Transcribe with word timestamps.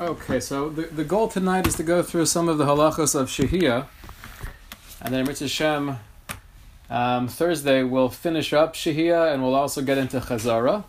Okay, 0.00 0.38
so 0.38 0.68
the, 0.68 0.82
the 0.82 1.02
goal 1.02 1.26
tonight 1.26 1.66
is 1.66 1.74
to 1.74 1.82
go 1.82 2.04
through 2.04 2.26
some 2.26 2.48
of 2.48 2.56
the 2.56 2.66
halachos 2.66 3.16
of 3.16 3.26
Shehiyah, 3.26 3.88
and 5.02 5.12
then 5.12 5.26
Mitzvah 5.26 5.48
Shem, 5.48 5.98
um, 6.88 7.26
Thursday 7.26 7.82
we'll 7.82 8.08
finish 8.08 8.52
up 8.52 8.74
Shehiyah 8.74 9.34
and 9.34 9.42
we'll 9.42 9.56
also 9.56 9.82
get 9.82 9.98
into 9.98 10.20
Chazara. 10.20 10.84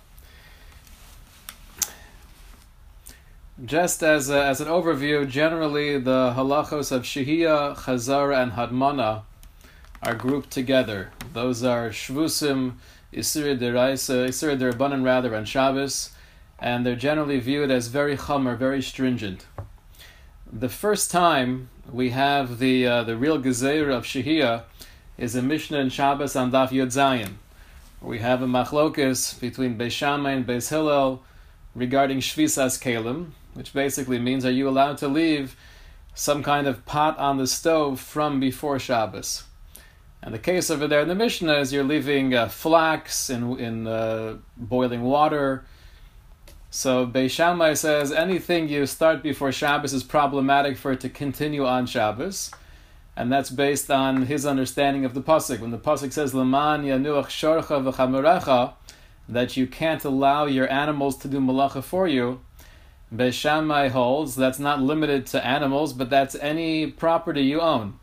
Just 3.65 4.03
as, 4.03 4.29
a, 4.29 4.45
as 4.45 4.61
an 4.61 4.67
overview, 4.67 5.27
generally 5.27 5.97
the 5.97 6.35
halachos 6.37 6.91
of 6.91 7.01
Shehiyah, 7.01 7.77
Chazara, 7.77 8.43
and 8.43 8.51
Hadmana 8.51 9.23
are 10.03 10.13
grouped 10.13 10.51
together. 10.51 11.09
Those 11.33 11.63
are 11.63 11.89
Shvusim, 11.89 12.73
Isra 13.11 13.57
Deraisa, 13.57 14.27
Isra 14.27 14.55
Derabanan 14.55 15.03
rather, 15.03 15.33
and 15.33 15.49
Shabbos 15.49 16.11
and 16.61 16.85
they're 16.85 16.95
generally 16.95 17.39
viewed 17.39 17.71
as 17.71 17.87
very 17.87 18.17
chomer, 18.17 18.57
very 18.57 18.81
stringent. 18.81 19.45
The 20.51 20.69
first 20.69 21.11
time 21.11 21.69
we 21.91 22.09
have 22.09 22.59
the 22.59 22.85
uh, 22.85 23.03
the 23.03 23.15
real 23.15 23.39
gezeira 23.41 23.95
of 23.95 24.03
Shehiyah 24.03 24.63
is 25.17 25.35
a 25.35 25.41
Mishnah 25.41 25.79
in 25.79 25.89
Shabbos 25.89 26.35
on 26.35 26.51
Daf 26.51 26.69
Yud 26.69 26.87
Zayin. 26.87 27.33
We 28.01 28.19
have 28.19 28.41
a 28.41 28.47
machlokus 28.47 29.39
between 29.39 29.77
Beis 29.77 29.91
Shammai 29.91 30.31
and 30.31 30.47
Beis 30.47 30.69
Hillel 30.69 31.21
regarding 31.75 32.19
Shvisas 32.19 32.81
Kalim, 32.81 33.31
which 33.53 33.73
basically 33.73 34.19
means 34.19 34.45
are 34.45 34.51
you 34.51 34.67
allowed 34.67 34.97
to 34.99 35.07
leave 35.07 35.55
some 36.13 36.41
kind 36.41 36.67
of 36.67 36.85
pot 36.85 37.17
on 37.17 37.37
the 37.37 37.47
stove 37.47 37.99
from 37.99 38.39
before 38.39 38.79
Shabbos? 38.79 39.43
And 40.21 40.33
the 40.33 40.39
case 40.39 40.69
over 40.69 40.87
there 40.87 41.01
in 41.01 41.07
the 41.07 41.15
Mishnah 41.15 41.59
is 41.59 41.71
you're 41.71 41.83
leaving 41.83 42.33
uh, 42.33 42.49
flax 42.49 43.29
in 43.29 43.59
in 43.59 43.87
uh, 43.87 44.37
boiling 44.57 45.03
water 45.03 45.65
so 46.71 47.07
Beis 47.07 47.31
Shammai 47.31 47.73
says 47.73 48.11
anything 48.11 48.69
you 48.69 48.85
start 48.85 49.23
before 49.23 49.51
Shabbos 49.51 49.93
is 49.93 50.03
problematic 50.03 50.77
for 50.77 50.91
it 50.91 50.99
to 51.01 51.09
continue 51.09 51.65
on 51.65 51.87
Shabbos, 51.87 52.51
and 53.15 53.31
that's 53.31 53.49
based 53.49 53.89
on 53.89 54.27
his 54.27 54.45
understanding 54.45 55.03
of 55.03 55.13
the 55.13 55.21
pasuk. 55.21 55.59
When 55.59 55.71
the 55.71 55.77
pasuk 55.77 56.13
says 56.13 56.33
"Laman 56.33 56.83
yanuach 56.83 57.27
shorcha 57.27 57.83
v'chamerecha," 57.83 58.73
that 59.27 59.57
you 59.57 59.67
can't 59.67 60.03
allow 60.05 60.45
your 60.45 60.71
animals 60.71 61.17
to 61.17 61.27
do 61.27 61.39
malacha 61.39 61.83
for 61.83 62.07
you. 62.07 62.39
Beis 63.13 63.33
Shammai 63.33 63.87
holds 63.87 64.35
that's 64.35 64.59
not 64.59 64.79
limited 64.79 65.25
to 65.27 65.43
animals, 65.45 65.93
but 65.93 66.11
that's 66.11 66.35
any 66.35 66.85
property 66.85 67.41
you 67.41 67.59
own. 67.61 67.99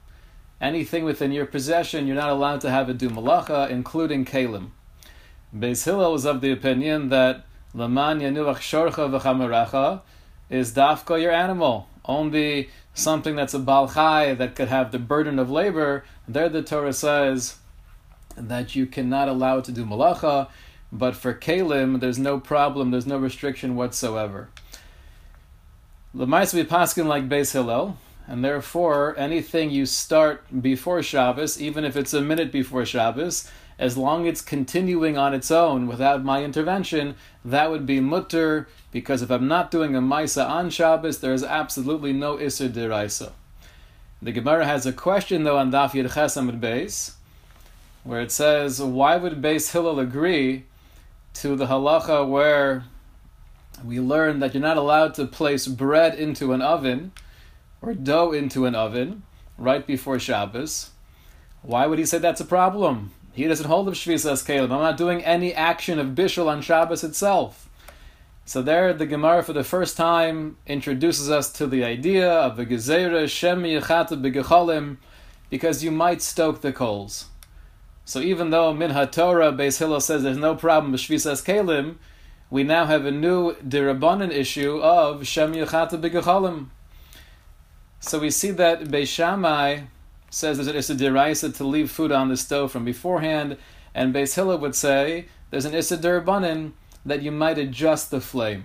Anything 0.60 1.04
within 1.04 1.30
your 1.30 1.46
possession, 1.46 2.06
you're 2.06 2.16
not 2.16 2.30
allowed 2.30 2.60
to 2.62 2.70
have 2.70 2.90
it 2.90 2.98
do 2.98 3.10
malacha, 3.10 3.70
including 3.70 4.24
kalim. 4.24 4.70
Beis 5.56 5.84
Hillel 5.84 6.16
is 6.16 6.24
of 6.24 6.40
the 6.40 6.50
opinion 6.50 7.10
that 7.10 7.44
Laman 7.76 8.20
yanuach 8.20 8.56
shorcha 8.56 9.20
v'chamerecha 9.20 10.00
is 10.48 10.72
dafka 10.72 11.20
your 11.20 11.30
animal. 11.30 11.86
Only 12.06 12.70
something 12.94 13.36
that's 13.36 13.52
a 13.52 13.58
balchai 13.58 14.38
that 14.38 14.54
could 14.54 14.68
have 14.68 14.92
the 14.92 14.98
burden 14.98 15.38
of 15.38 15.50
labor. 15.50 16.02
There, 16.26 16.48
the 16.48 16.62
Torah 16.62 16.94
says 16.94 17.56
that 18.34 18.74
you 18.74 18.86
cannot 18.86 19.28
allow 19.28 19.58
it 19.58 19.64
to 19.66 19.72
do 19.72 19.84
malacha, 19.84 20.48
but 20.90 21.14
for 21.16 21.34
kalim, 21.34 22.00
there's 22.00 22.18
no 22.18 22.40
problem, 22.40 22.92
there's 22.92 23.06
no 23.06 23.18
restriction 23.18 23.76
whatsoever. 23.76 24.48
Lemais 26.14 26.54
be 26.54 26.64
paskin 26.64 27.04
like 27.04 27.28
Beis 27.28 27.52
Hillel, 27.52 27.98
and 28.26 28.42
therefore 28.42 29.14
anything 29.18 29.70
you 29.70 29.84
start 29.84 30.62
before 30.62 31.02
Shabbos, 31.02 31.60
even 31.60 31.84
if 31.84 31.94
it's 31.94 32.14
a 32.14 32.22
minute 32.22 32.50
before 32.50 32.86
Shabbos, 32.86 33.50
as 33.78 33.96
long 33.96 34.26
as 34.26 34.32
it's 34.32 34.40
continuing 34.40 35.18
on 35.18 35.34
its 35.34 35.50
own 35.50 35.86
without 35.86 36.24
my 36.24 36.42
intervention, 36.42 37.14
that 37.44 37.70
would 37.70 37.84
be 37.84 38.00
mutter, 38.00 38.68
because 38.90 39.22
if 39.22 39.30
I'm 39.30 39.48
not 39.48 39.70
doing 39.70 39.94
a 39.94 40.00
Maisa 40.00 40.48
on 40.48 40.70
Shabbos, 40.70 41.20
there 41.20 41.34
is 41.34 41.44
absolutely 41.44 42.12
no 42.12 42.36
Isser 42.36 42.70
Deraisa. 42.70 43.32
The 44.22 44.32
Gemara 44.32 44.64
has 44.64 44.86
a 44.86 44.92
question 44.92 45.44
though 45.44 45.58
on 45.58 45.70
Daf 45.70 45.90
Yud 45.90 46.12
Chesam 46.12 46.58
Beis, 46.58 47.14
where 48.02 48.20
it 48.20 48.32
says, 48.32 48.80
why 48.80 49.16
would 49.16 49.42
Beis 49.42 49.72
Hillel 49.72 50.00
agree 50.00 50.64
to 51.34 51.54
the 51.54 51.66
halacha 51.66 52.26
where 52.26 52.84
we 53.84 54.00
learn 54.00 54.38
that 54.38 54.54
you're 54.54 54.62
not 54.62 54.78
allowed 54.78 55.12
to 55.14 55.26
place 55.26 55.66
bread 55.66 56.14
into 56.14 56.54
an 56.54 56.62
oven 56.62 57.12
or 57.82 57.92
dough 57.92 58.32
into 58.32 58.64
an 58.64 58.74
oven 58.74 59.22
right 59.58 59.86
before 59.86 60.18
Shabbos? 60.18 60.90
Why 61.60 61.86
would 61.86 61.98
he 61.98 62.06
say 62.06 62.18
that's 62.18 62.40
a 62.40 62.46
problem? 62.46 63.12
He 63.36 63.46
doesn't 63.46 63.66
hold 63.66 63.86
of 63.86 63.92
Shvisas 63.92 64.46
Kalim. 64.46 64.64
I'm 64.64 64.80
not 64.80 64.96
doing 64.96 65.22
any 65.22 65.52
action 65.52 65.98
of 65.98 66.14
Bishul 66.14 66.48
on 66.48 66.62
Shabbos 66.62 67.04
itself. 67.04 67.68
So 68.46 68.62
there, 68.62 68.94
the 68.94 69.04
Gemara 69.04 69.42
for 69.42 69.52
the 69.52 69.62
first 69.62 69.94
time 69.94 70.56
introduces 70.66 71.30
us 71.30 71.52
to 71.52 71.66
the 71.66 71.84
idea 71.84 72.32
of 72.32 72.56
the 72.56 72.64
Gezerah 72.64 73.28
Shem 73.28 73.64
Yechata 73.64 74.18
B'Gecholim, 74.22 74.96
because 75.50 75.84
you 75.84 75.90
might 75.90 76.22
stoke 76.22 76.62
the 76.62 76.72
coals. 76.72 77.26
So 78.06 78.20
even 78.20 78.48
though 78.48 78.72
Min 78.72 78.92
HaTorah, 78.92 79.54
Beis 79.54 79.80
Hillel 79.80 80.00
says 80.00 80.22
there's 80.22 80.38
no 80.38 80.54
problem 80.54 80.92
with 80.92 81.02
Shvisas 81.02 81.44
Kalim, 81.44 81.96
we 82.48 82.62
now 82.62 82.86
have 82.86 83.04
a 83.04 83.10
new 83.10 83.52
Dirabanan 83.56 84.32
issue 84.32 84.78
of 84.78 85.26
Shem 85.26 85.52
Yechata 85.52 86.00
B'Gecholim. 86.00 86.68
So 88.00 88.18
we 88.18 88.30
see 88.30 88.52
that 88.52 88.84
Beis 88.84 89.08
Shammai 89.08 89.82
says 90.36 90.58
that 90.58 90.76
it's 90.76 90.90
a 90.90 90.94
deraisa 90.94 91.56
to 91.56 91.64
leave 91.64 91.90
food 91.90 92.12
on 92.12 92.28
the 92.28 92.36
stove 92.36 92.70
from 92.70 92.84
beforehand, 92.84 93.56
and 93.94 94.14
Beis 94.14 94.34
Hillel 94.34 94.58
would 94.58 94.74
say 94.74 95.28
there's 95.48 95.64
an 95.64 95.74
issa 95.74 95.96
derabanan 95.96 96.72
that 97.06 97.22
you 97.22 97.32
might 97.32 97.56
adjust 97.56 98.10
the 98.10 98.20
flame. 98.20 98.64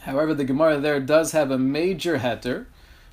However, 0.00 0.34
the 0.34 0.44
Gemara 0.44 0.80
there 0.80 0.98
does 0.98 1.30
have 1.30 1.52
a 1.52 1.58
major 1.58 2.18
heter, 2.18 2.66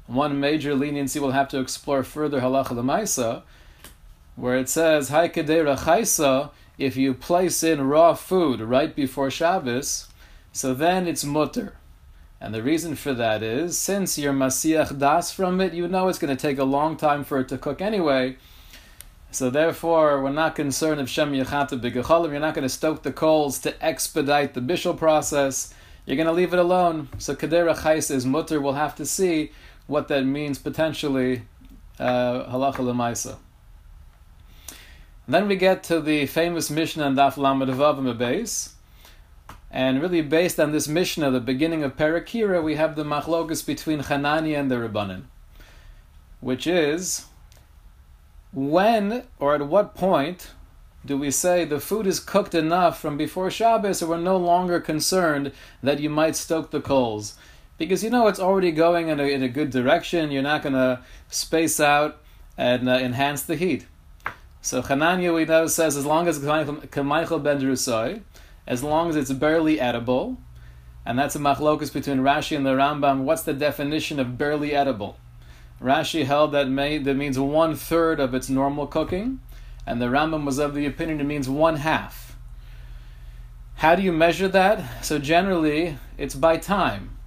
one 0.08 0.40
major 0.40 0.74
leniency 0.74 1.19
we'll 1.19 1.30
have 1.30 1.47
to 1.50 1.59
explore 1.59 2.03
further 2.03 2.42
halacha 2.42 2.69
lemaisa, 2.69 3.44
where 4.36 4.58
it 4.58 4.68
says 4.68 5.12
haikadei 5.12 6.50
if 6.80 6.97
you 6.97 7.13
place 7.13 7.62
in 7.62 7.88
raw 7.88 8.16
food 8.16 8.62
right 8.62 8.96
before 8.96 9.30
Shabbos, 9.30 10.08
so 10.52 10.74
then 10.74 11.08
it's 11.08 11.24
mutter. 11.24 11.75
And 12.44 12.54
the 12.54 12.62
reason 12.62 12.96
for 12.96 13.14
that 13.14 13.42
is, 13.42 13.78
since 13.78 14.18
you're 14.18 14.34
masiach 14.34 15.00
das 15.00 15.31
from 15.31 15.62
it, 15.62 15.74
you 15.74 15.88
know 15.88 16.09
it's 16.09 16.20
going 16.20 16.36
to 16.36 16.42
take 16.42 16.58
a 16.59 16.66
long 16.66 16.98
time 16.98 17.24
for 17.24 17.40
it 17.40 17.48
to 17.48 17.58
cook 17.58 17.80
anyway. 17.80 18.36
So 19.31 19.50
therefore, 19.50 20.22
we're 20.22 20.34
not 20.34 20.54
concerned 20.54 21.00
of 21.00 21.09
shem 21.09 21.31
yachata 21.31 21.80
b'gecholim. 21.80 22.31
You're 22.31 22.42
not 22.42 22.54
going 22.54 22.68
to 22.68 22.70
stoke 22.70 23.04
the 23.04 23.14
coals 23.14 23.59
to 23.59 23.81
expedite 23.81 24.56
the 24.56 24.59
bishul 24.59 24.98
process. 24.98 25.74
You're 26.06 26.18
going 26.18 26.28
to 26.28 26.34
leave 26.34 26.52
it 26.52 26.59
alone. 26.59 27.08
So 27.18 27.34
kadera 27.34 27.78
chais 27.78 28.12
is 28.12 28.26
mutter. 28.26 28.60
We'll 28.60 28.74
have 28.74 28.96
to 28.98 29.06
see 29.06 29.54
what 29.88 30.10
that 30.10 30.25
means 30.25 30.60
potentially 30.60 31.44
uh, 31.98 32.44
halacha 32.52 32.80
uh, 32.80 32.92
lemaisa. 32.92 33.38
Then 35.30 35.48
we 35.48 35.56
get 35.56 35.81
to 35.84 36.02
the 36.02 36.25
famous 36.25 36.70
Mishnah 36.70 37.08
and 37.08 37.18
Daf 37.18 37.38
Lamed 37.38 37.70
Vav 37.70 38.18
base. 38.18 38.72
And 39.73 40.03
really, 40.03 40.22
based 40.22 40.59
on 40.59 40.72
this 40.72 40.88
Mishnah, 40.88 41.31
the 41.31 41.39
beginning 41.39 41.84
of 41.84 41.97
Parakira, 41.97 42.61
we 42.61 42.75
have 42.75 42.95
the 42.95 43.03
machlokas 43.03 43.66
between 43.66 44.03
Hanania 44.03 44.59
and 44.59 44.69
the 44.69 44.75
Rabbanin, 44.75 45.23
which 46.41 46.67
is 46.67 47.25
when 48.53 49.23
or 49.39 49.56
at 49.56 49.67
what 49.67 49.95
point 49.95 50.51
do 51.03 51.17
we 51.17 51.31
say 51.31 51.66
the 51.66 51.79
food 51.79 52.06
is 52.06 52.19
cooked 52.19 52.53
enough 52.53 53.01
from 53.01 53.17
before 53.17 53.50
Shabbos, 53.50 53.97
so 53.97 54.07
we're 54.07 54.19
no 54.19 54.38
longer 54.38 54.79
concerned 54.79 55.51
that 55.81 56.00
you 56.00 56.09
might 56.09 56.35
stoke 56.35 56.69
the 56.69 56.79
coals? 56.79 57.33
Because 57.79 58.03
you 58.03 58.12
know 58.12 58.28
it's 58.28 58.39
already 58.39 58.72
going 58.72 59.07
in 59.07 59.19
a, 59.19 59.23
in 59.23 59.41
a 59.41 59.50
good 59.50 59.72
direction, 59.72 60.29
you're 60.29 60.44
not 60.44 60.62
going 60.62 60.73
to 60.73 61.01
space 61.29 61.79
out 61.79 62.22
and 62.56 62.88
uh, 62.88 62.94
enhance 62.94 63.41
the 63.41 63.56
heat. 63.56 63.88
So 64.62 64.83
Hanania, 64.83 65.33
we 65.33 65.45
know, 65.45 65.66
says 65.66 65.97
as 65.97 66.06
long 66.06 66.28
as 66.28 66.38
Kamichael 66.38 67.41
ben 67.44 67.59
Drusai, 67.59 68.22
as 68.66 68.84
long 68.84 69.09
as 69.09 69.16
it's 69.16 69.31
barely 69.31 69.79
edible, 69.79 70.38
and 71.06 71.19
that's 71.19 71.36
a 71.36 71.39
machlokus 71.39 71.92
between 71.92 72.19
Rashi 72.19 72.56
and 72.56 72.65
the 72.65 72.71
Rambam. 72.71 73.24
What's 73.24 73.44
the 73.44 73.54
definition 73.54 74.19
of 74.19 74.38
barely 74.38 74.74
edible? 74.74 75.18
Rashi 75.81 76.25
held 76.25 76.54
that, 76.54 76.69
may, 76.69 76.98
that 76.98 77.15
means 77.15 77.38
one 77.38 77.75
third 77.75 78.19
of 78.19 78.33
its 78.33 78.50
normal 78.50 78.88
cooking, 78.88 79.42
and 79.86 80.01
the 80.01 80.06
Rambam 80.06 80.45
was 80.45 80.60
of 80.60 80.74
the 80.74 80.86
opinion 80.86 81.19
it 81.19 81.25
means 81.25 81.50
one 81.50 81.77
half. 81.77 82.38
How 83.75 83.95
do 83.95 84.01
you 84.01 84.13
measure 84.13 84.48
that? 84.48 85.04
So 85.04 85.19
generally, 85.19 85.98
it's 86.18 86.36
by 86.36 86.57
time. 86.57 87.18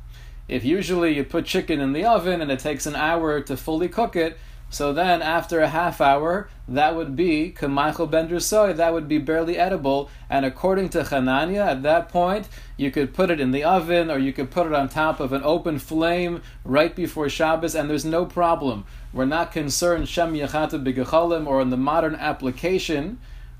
If 0.48 0.64
usually 0.64 1.14
you 1.14 1.24
put 1.24 1.44
chicken 1.44 1.80
in 1.80 1.92
the 1.92 2.04
oven 2.04 2.40
and 2.40 2.50
it 2.50 2.60
takes 2.60 2.86
an 2.86 2.96
hour 2.96 3.40
to 3.42 3.56
fully 3.56 3.88
cook 3.88 4.16
it, 4.16 4.38
so 4.68 4.92
then, 4.92 5.22
after 5.22 5.60
a 5.60 5.68
half 5.68 6.00
hour, 6.00 6.48
that 6.68 6.96
would 6.96 7.14
be 7.14 7.54
Kamichael 7.56 8.10
ben 8.10 8.28
Drusoy, 8.28 8.76
that 8.76 8.92
would 8.92 9.06
be 9.06 9.18
barely 9.18 9.56
edible. 9.56 10.10
And 10.28 10.44
according 10.44 10.88
to 10.90 11.02
Hanania, 11.02 11.66
at 11.66 11.82
that 11.84 12.08
point, 12.08 12.48
you 12.76 12.90
could 12.90 13.14
put 13.14 13.30
it 13.30 13.40
in 13.40 13.52
the 13.52 13.62
oven 13.62 14.10
or 14.10 14.18
you 14.18 14.32
could 14.32 14.50
put 14.50 14.66
it 14.66 14.72
on 14.72 14.88
top 14.88 15.20
of 15.20 15.32
an 15.32 15.42
open 15.44 15.78
flame 15.78 16.42
right 16.64 16.94
before 16.94 17.28
Shabbos, 17.28 17.74
and 17.74 17.88
there's 17.88 18.04
no 18.04 18.26
problem. 18.26 18.84
We're 19.12 19.24
not 19.24 19.52
concerned, 19.52 20.08
Shem 20.08 20.34
Yachata 20.34 20.82
Bigachalim, 20.82 21.46
or 21.46 21.60
in 21.60 21.70
the 21.70 21.76
modern 21.76 22.16
application, 22.16 23.18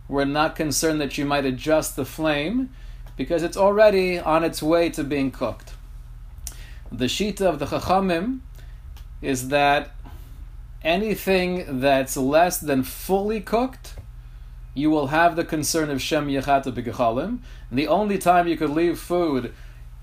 we're 0.09 0.25
not 0.25 0.57
concerned 0.57 1.01
that 1.01 1.17
you 1.17 1.25
might 1.25 1.45
adjust 1.45 1.97
the 1.97 2.05
flame 2.05 2.71
because 3.17 3.43
it's 3.43 3.57
already 3.57 4.19
on 4.19 4.45
its 4.45 4.63
way 4.63 4.91
to 4.91 5.03
being 5.03 5.31
cooked. 5.31 5.73
The 6.93 7.07
shita 7.07 7.43
of 7.43 7.59
the 7.59 7.67
Chachamim 7.67 8.41
is 9.23 9.49
that 9.49 9.96
anything 10.87 11.81
that's 11.81 12.17
less 12.17 12.59
than 12.59 12.85
fully 12.85 13.41
cooked, 13.41 13.97
you 14.73 14.89
will 14.89 15.09
have 15.09 15.35
the 15.35 15.45
concern 15.45 15.91
of 15.91 16.01
Shem 16.01 16.29
Yechata 16.29 16.73
B'Gechalim. 16.73 17.41
The 17.73 17.89
only 17.89 18.19
time 18.19 18.47
you 18.47 18.57
could 18.57 18.71
leave 18.71 18.99
food 18.99 19.53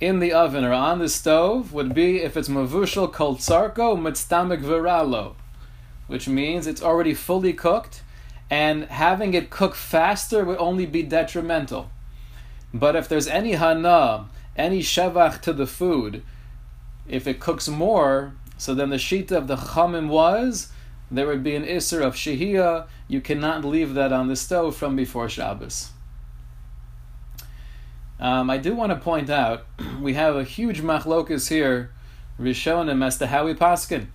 in 0.02 0.20
the 0.20 0.34
oven 0.34 0.66
or 0.66 0.74
on 0.74 1.00
the 1.00 1.08
stove 1.08 1.72
would 1.72 1.94
be 1.94 2.22
if 2.22 2.36
it's 2.36 2.50
mavushal 2.50 3.12
kol 3.12 3.38
tsarko 3.38 3.98
mitztamik 3.98 4.62
viralo, 4.62 5.36
which 6.08 6.28
means 6.28 6.68
it's 6.68 6.84
already 6.84 7.14
fully 7.14 7.54
cooked, 7.54 8.04
and 8.50 8.84
having 8.86 9.34
it 9.34 9.50
cook 9.50 9.76
faster 9.76 10.44
would 10.44 10.58
only 10.58 10.86
be 10.86 11.02
detrimental. 11.02 11.90
But 12.74 12.98
if 12.98 13.08
there's 13.08 13.28
any 13.28 13.54
hana, 13.54 14.26
any 14.58 14.82
shevach 14.82 15.40
to 15.42 15.54
the 15.54 15.68
food, 15.68 16.24
if 17.08 17.26
it 17.26 17.40
cooks 17.40 17.70
more, 17.70 18.34
so 18.58 18.74
then 18.74 18.90
the 18.90 18.98
shita 18.98 19.32
of 19.32 19.48
the 19.48 19.56
chamim 19.56 20.10
was 20.10 20.73
there 21.14 21.28
would 21.28 21.44
be 21.44 21.56
an 21.56 21.64
isser 21.64 22.02
of 22.02 22.16
shehiyah. 22.16 22.88
You 23.08 23.22
cannot 23.22 23.64
leave 23.64 23.94
that 23.94 24.12
on 24.12 24.28
the 24.28 24.36
stove 24.36 24.76
from 24.76 24.96
before 24.96 25.30
Shabbos. 25.30 25.92
Um, 28.20 28.50
I 28.50 28.58
do 28.58 28.74
want 28.74 28.92
to 28.92 28.98
point 28.98 29.30
out 29.30 29.66
we 30.02 30.16
have 30.16 30.36
a 30.36 30.44
huge 30.44 30.82
machlokus 30.82 31.50
here, 31.50 31.92
Rishonim, 32.40 33.06
as 33.06 33.18
to 33.20 33.28
how 33.28 33.46
we 33.46 33.54
paskin. 33.54 34.08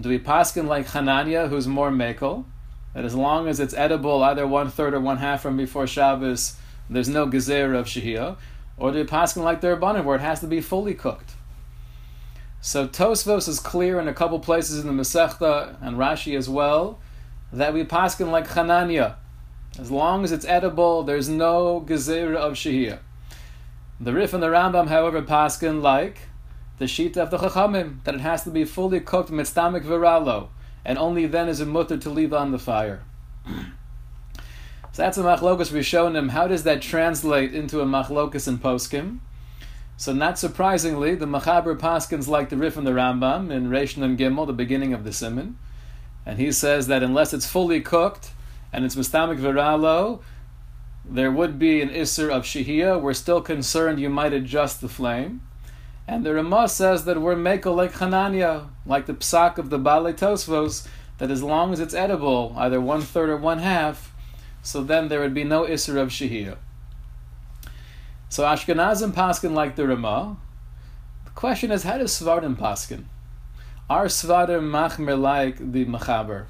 Do 0.00 0.08
we 0.08 0.18
paskin 0.18 0.66
like 0.66 0.88
Hananya, 0.88 1.48
who's 1.48 1.68
more 1.68 1.90
mekel, 1.90 2.44
that 2.94 3.04
as 3.04 3.14
long 3.14 3.46
as 3.46 3.60
it's 3.60 3.74
edible, 3.74 4.22
either 4.24 4.46
one 4.46 4.70
third 4.70 4.94
or 4.94 5.00
one 5.00 5.18
half 5.18 5.42
from 5.42 5.56
before 5.56 5.86
Shabbos, 5.86 6.56
there's 6.90 7.08
no 7.08 7.26
gezer 7.26 7.78
of 7.78 7.86
shehiyah, 7.86 8.36
or 8.76 8.90
do 8.90 8.98
we 8.98 9.04
paskin 9.04 9.44
like 9.44 9.60
the 9.60 9.68
Rabbanim, 9.68 10.04
where 10.04 10.16
it 10.16 10.22
has 10.22 10.40
to 10.40 10.46
be 10.46 10.60
fully 10.60 10.94
cooked? 10.94 11.34
So 12.60 12.88
Tosfos 12.88 13.48
is 13.48 13.60
clear 13.60 14.00
in 14.00 14.08
a 14.08 14.14
couple 14.14 14.40
places 14.40 14.80
in 14.80 14.86
the 14.86 15.02
Masechta 15.02 15.76
and 15.80 15.96
Rashi 15.96 16.36
as 16.36 16.48
well 16.48 16.98
that 17.52 17.72
we 17.72 17.84
paskin 17.84 18.30
like 18.30 18.48
Hananya. 18.48 19.14
As 19.78 19.90
long 19.90 20.24
as 20.24 20.32
it's 20.32 20.44
edible, 20.44 21.04
there's 21.04 21.28
no 21.28 21.84
gezer 21.86 22.34
of 22.34 22.54
shehiyah. 22.54 22.98
The 24.00 24.12
Rif 24.12 24.32
and 24.32 24.42
the 24.42 24.48
Rambam, 24.48 24.88
however, 24.88 25.22
paskin 25.22 25.80
like 25.82 26.18
the 26.78 26.88
sheet 26.88 27.16
of 27.16 27.30
the 27.30 27.38
Chachamim, 27.38 28.02
that 28.04 28.14
it 28.14 28.20
has 28.20 28.44
to 28.44 28.50
be 28.50 28.64
fully 28.64 29.00
cooked 29.00 29.30
mitztamik 29.30 29.84
viralo, 29.84 30.48
and 30.84 30.98
only 30.98 31.26
then 31.26 31.48
is 31.48 31.60
it 31.60 31.66
mutter 31.66 31.96
to 31.96 32.10
leave 32.10 32.32
on 32.32 32.52
the 32.52 32.58
fire. 32.58 33.02
so 33.46 33.62
that's 34.94 35.18
a 35.18 35.22
machlokas 35.22 35.72
rishonim. 35.72 36.30
How 36.30 36.48
does 36.48 36.64
that 36.64 36.82
translate 36.82 37.54
into 37.54 37.80
a 37.80 37.84
machlokas 37.84 38.48
in 38.48 38.58
poskim? 38.58 39.20
So 39.98 40.12
not 40.12 40.38
surprisingly, 40.38 41.16
the 41.16 41.26
Machaber 41.26 41.76
Paskins 41.76 42.28
like 42.28 42.50
the 42.50 42.56
Rif 42.56 42.76
and 42.76 42.86
the 42.86 42.92
Rambam 42.92 43.50
in 43.50 43.68
Rishon 43.68 44.04
and 44.04 44.16
Gimel, 44.16 44.46
the 44.46 44.52
beginning 44.52 44.94
of 44.94 45.02
the 45.02 45.12
Simon, 45.12 45.58
and 46.24 46.38
he 46.38 46.52
says 46.52 46.86
that 46.86 47.02
unless 47.02 47.34
it's 47.34 47.48
fully 47.48 47.80
cooked 47.80 48.30
and 48.72 48.84
it's 48.84 48.94
mistamik 48.94 49.40
viralo, 49.40 50.20
there 51.04 51.32
would 51.32 51.58
be 51.58 51.82
an 51.82 51.88
isser 51.88 52.30
of 52.30 52.44
shehiyah. 52.44 53.02
We're 53.02 53.12
still 53.12 53.40
concerned 53.40 53.98
you 53.98 54.08
might 54.08 54.32
adjust 54.32 54.80
the 54.80 54.88
flame. 54.88 55.42
And 56.06 56.24
the 56.24 56.32
Ramah 56.32 56.68
says 56.68 57.04
that 57.04 57.20
we're 57.20 57.34
mekel 57.34 57.74
like 57.74 57.94
Hananya, 57.94 58.68
like 58.86 59.06
the 59.06 59.14
psak 59.14 59.58
of 59.58 59.68
the 59.68 59.80
Bale 59.80 60.12
Tosfos, 60.12 60.86
that 61.18 61.32
as 61.32 61.42
long 61.42 61.72
as 61.72 61.80
it's 61.80 61.92
edible, 61.92 62.54
either 62.56 62.80
one 62.80 63.00
third 63.00 63.30
or 63.30 63.36
one 63.36 63.58
half, 63.58 64.14
so 64.62 64.80
then 64.80 65.08
there 65.08 65.20
would 65.20 65.34
be 65.34 65.42
no 65.42 65.64
isser 65.64 65.96
of 65.96 66.10
shehiyah. 66.10 66.58
So 68.30 68.44
Ashkenazim 68.44 69.12
paskin 69.12 69.54
like 69.54 69.76
the 69.76 69.86
Ramah. 69.88 70.36
The 71.24 71.30
question 71.30 71.70
is, 71.70 71.82
how 71.82 71.98
does 71.98 72.12
Svardim 72.12 72.56
paskin? 72.56 73.04
Are 73.88 74.06
Svardim 74.06 74.70
machmer 74.70 75.18
like 75.18 75.56
the 75.72 75.86
Machaber? 75.86 76.46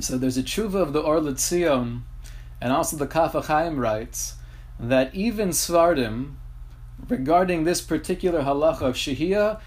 So 0.00 0.18
there's 0.18 0.36
a 0.36 0.42
tshuva 0.42 0.74
of 0.74 0.92
the 0.92 1.00
Or 1.00 1.20
L'Tzion 1.20 2.02
and 2.60 2.72
also 2.72 2.96
the 2.96 3.06
Kaf 3.06 3.32
HaChaim 3.32 3.78
writes 3.78 4.34
that 4.78 5.14
even 5.14 5.50
Svardim, 5.50 6.34
regarding 7.08 7.64
this 7.64 7.80
particular 7.80 8.42
halacha 8.42 8.82
of 8.82 8.94
Shehiyah, 8.96 9.60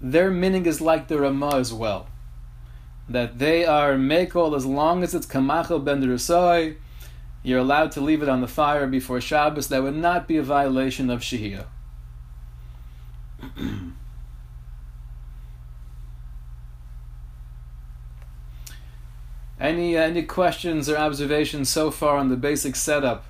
their 0.00 0.30
meaning 0.30 0.66
is 0.66 0.80
like 0.80 1.08
the 1.08 1.18
Ramah 1.18 1.56
as 1.56 1.72
well. 1.72 2.08
That 3.08 3.40
they 3.40 3.64
are 3.64 3.94
mekol 3.94 4.56
as 4.56 4.64
long 4.64 5.02
as 5.02 5.14
it's 5.14 5.26
kamachel 5.26 5.84
ben 5.84 6.02
derusoi, 6.02 6.76
you're 7.42 7.58
allowed 7.58 7.92
to 7.92 8.00
leave 8.00 8.22
it 8.22 8.28
on 8.28 8.40
the 8.40 8.48
fire 8.48 8.86
before 8.86 9.20
Shabbos. 9.20 9.68
That 9.68 9.82
would 9.82 9.96
not 9.96 10.28
be 10.28 10.36
a 10.36 10.42
violation 10.42 11.10
of 11.10 11.20
Shehiyah. 11.20 11.66
Any 19.62 19.96
uh, 19.96 20.00
any 20.00 20.24
questions 20.24 20.88
or 20.88 20.96
observations 20.96 21.68
so 21.68 21.92
far 21.92 22.16
on 22.16 22.30
the 22.30 22.36
basic 22.36 22.74
setup? 22.74 23.24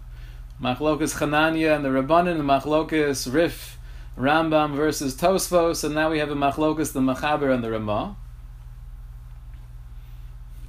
Machlokas 0.62 1.18
Chananya 1.18 1.76
and 1.76 1.84
the 1.84 1.90
Rabbanin, 1.90 2.38
the 2.38 2.42
Machlokas 2.42 3.30
Rif, 3.30 3.78
Rambam 4.16 4.74
versus 4.74 5.14
Tosfos, 5.14 5.84
and 5.84 5.94
now 5.94 6.10
we 6.10 6.20
have 6.20 6.30
a 6.30 6.34
Machlokas, 6.34 6.94
the 6.94 7.00
Machaber 7.00 7.52
and 7.52 7.62
the 7.62 7.70
Ramah. 7.70 8.16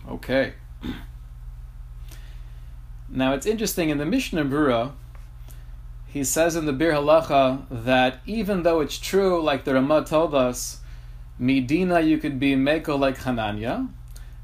Okay. 0.09 0.55
Now 3.15 3.33
it's 3.33 3.45
interesting 3.45 3.89
in 3.89 3.99
the 3.99 4.07
Mishnah 4.07 4.43
Brura, 4.45 4.93
he 6.07 6.23
says 6.23 6.55
in 6.55 6.65
the 6.65 6.73
Biur 6.73 6.93
Halacha 6.93 7.61
that 7.69 8.21
even 8.25 8.63
though 8.63 8.79
it's 8.79 8.97
true, 8.97 9.39
like 9.39 9.65
the 9.65 9.75
Ramah 9.75 10.05
told 10.05 10.33
us, 10.33 10.79
Medina 11.37 12.01
you 12.01 12.17
could 12.17 12.39
be 12.39 12.55
Meko 12.55 12.97
like 12.97 13.19
Hananya, 13.19 13.89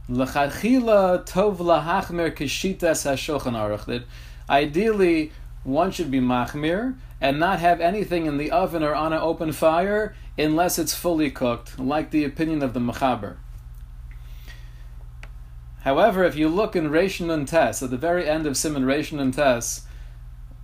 tov 0.07 1.57
lahachmer 1.57 2.31
aruch. 2.31 3.85
That 3.85 4.03
ideally 4.47 5.31
one 5.63 5.89
should 5.89 6.11
be 6.11 6.19
machmir 6.19 6.95
and 7.19 7.39
not 7.39 7.59
have 7.59 7.81
anything 7.81 8.27
in 8.27 8.37
the 8.37 8.51
oven 8.51 8.83
or 8.83 8.93
on 8.93 9.13
an 9.13 9.19
open 9.19 9.51
fire 9.51 10.15
unless 10.37 10.77
it's 10.77 10.93
fully 10.93 11.31
cooked, 11.31 11.79
like 11.79 12.11
the 12.11 12.23
opinion 12.23 12.61
of 12.61 12.75
the 12.75 12.79
machaber. 12.79 13.37
However, 15.81 16.23
if 16.23 16.35
you 16.35 16.49
look 16.49 16.75
in 16.75 16.93
and 16.93 17.47
Tes, 17.47 17.81
at 17.81 17.89
the 17.89 17.97
very 17.97 18.27
end 18.27 18.45
of 18.45 18.57
Simon 18.57 18.89
and 18.89 19.33
Tes, 19.33 19.81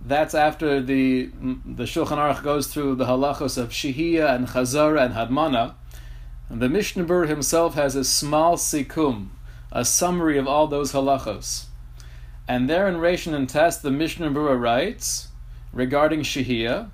that's 0.04 0.34
after 0.34 0.80
the 0.80 1.26
the 1.26 1.84
Shulchan 1.84 2.18
Aruch 2.18 2.42
goes 2.42 2.68
through 2.68 2.94
the 2.94 3.06
halachos 3.06 3.58
of 3.58 3.70
Shehiyah 3.70 4.34
and 4.34 4.46
Chazara 4.48 5.04
and 5.04 5.14
Hadmana. 5.14 5.74
And 6.48 6.60
the 6.60 6.68
Mishnah 6.68 7.26
himself 7.26 7.74
has 7.74 7.96
a 7.96 8.04
small 8.04 8.56
sikum, 8.56 9.28
a 9.72 9.84
summary 9.84 10.38
of 10.38 10.46
all 10.46 10.68
those 10.68 10.92
halachos. 10.92 11.64
And 12.46 12.70
there 12.70 12.86
in 12.86 12.96
Rishon 12.96 13.34
and 13.34 13.48
Tes, 13.48 13.78
the 13.78 13.90
Mishnah 13.90 14.30
writes 14.30 15.28
regarding 15.72 16.20
Shehiyah, 16.20 16.90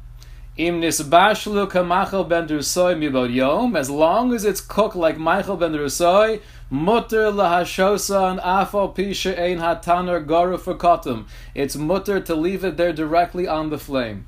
Im 0.56 0.80
nisbashlu 0.80 1.70
kamachel 1.70 2.28
ben 2.28 2.46
drusoy 2.46 2.94
mibod 2.96 3.34
yom, 3.34 3.74
as 3.76 3.90
long 3.90 4.32
as 4.32 4.44
it's 4.44 4.60
cooked 4.60 4.96
like 4.96 5.18
Michael 5.18 5.56
ben 5.56 5.72
drusoy, 5.72 6.40
mutter 6.72 7.30
lahashosa 7.30 8.30
and 8.30 8.40
afal 8.40 8.96
pisha 8.96 9.38
ein 9.38 9.58
hataner 9.58 10.24
garu 10.24 11.26
It's 11.54 11.76
mutter 11.76 12.18
to 12.18 12.34
leave 12.34 12.64
it 12.64 12.78
there 12.78 12.94
directly 12.94 13.46
on 13.46 13.68
the 13.68 13.76
flame. 13.76 14.26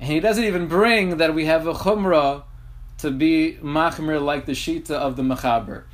And 0.00 0.10
he 0.10 0.18
doesn't 0.18 0.42
even 0.42 0.66
bring 0.66 1.18
that 1.18 1.32
we 1.32 1.44
have 1.44 1.64
a 1.68 1.74
chumrah 1.74 2.42
to 2.98 3.12
be 3.12 3.56
machmir 3.62 4.20
like 4.20 4.46
the 4.46 4.52
shita 4.52 4.90
of 4.90 5.14
the 5.14 5.22
mechaber. 5.22 5.84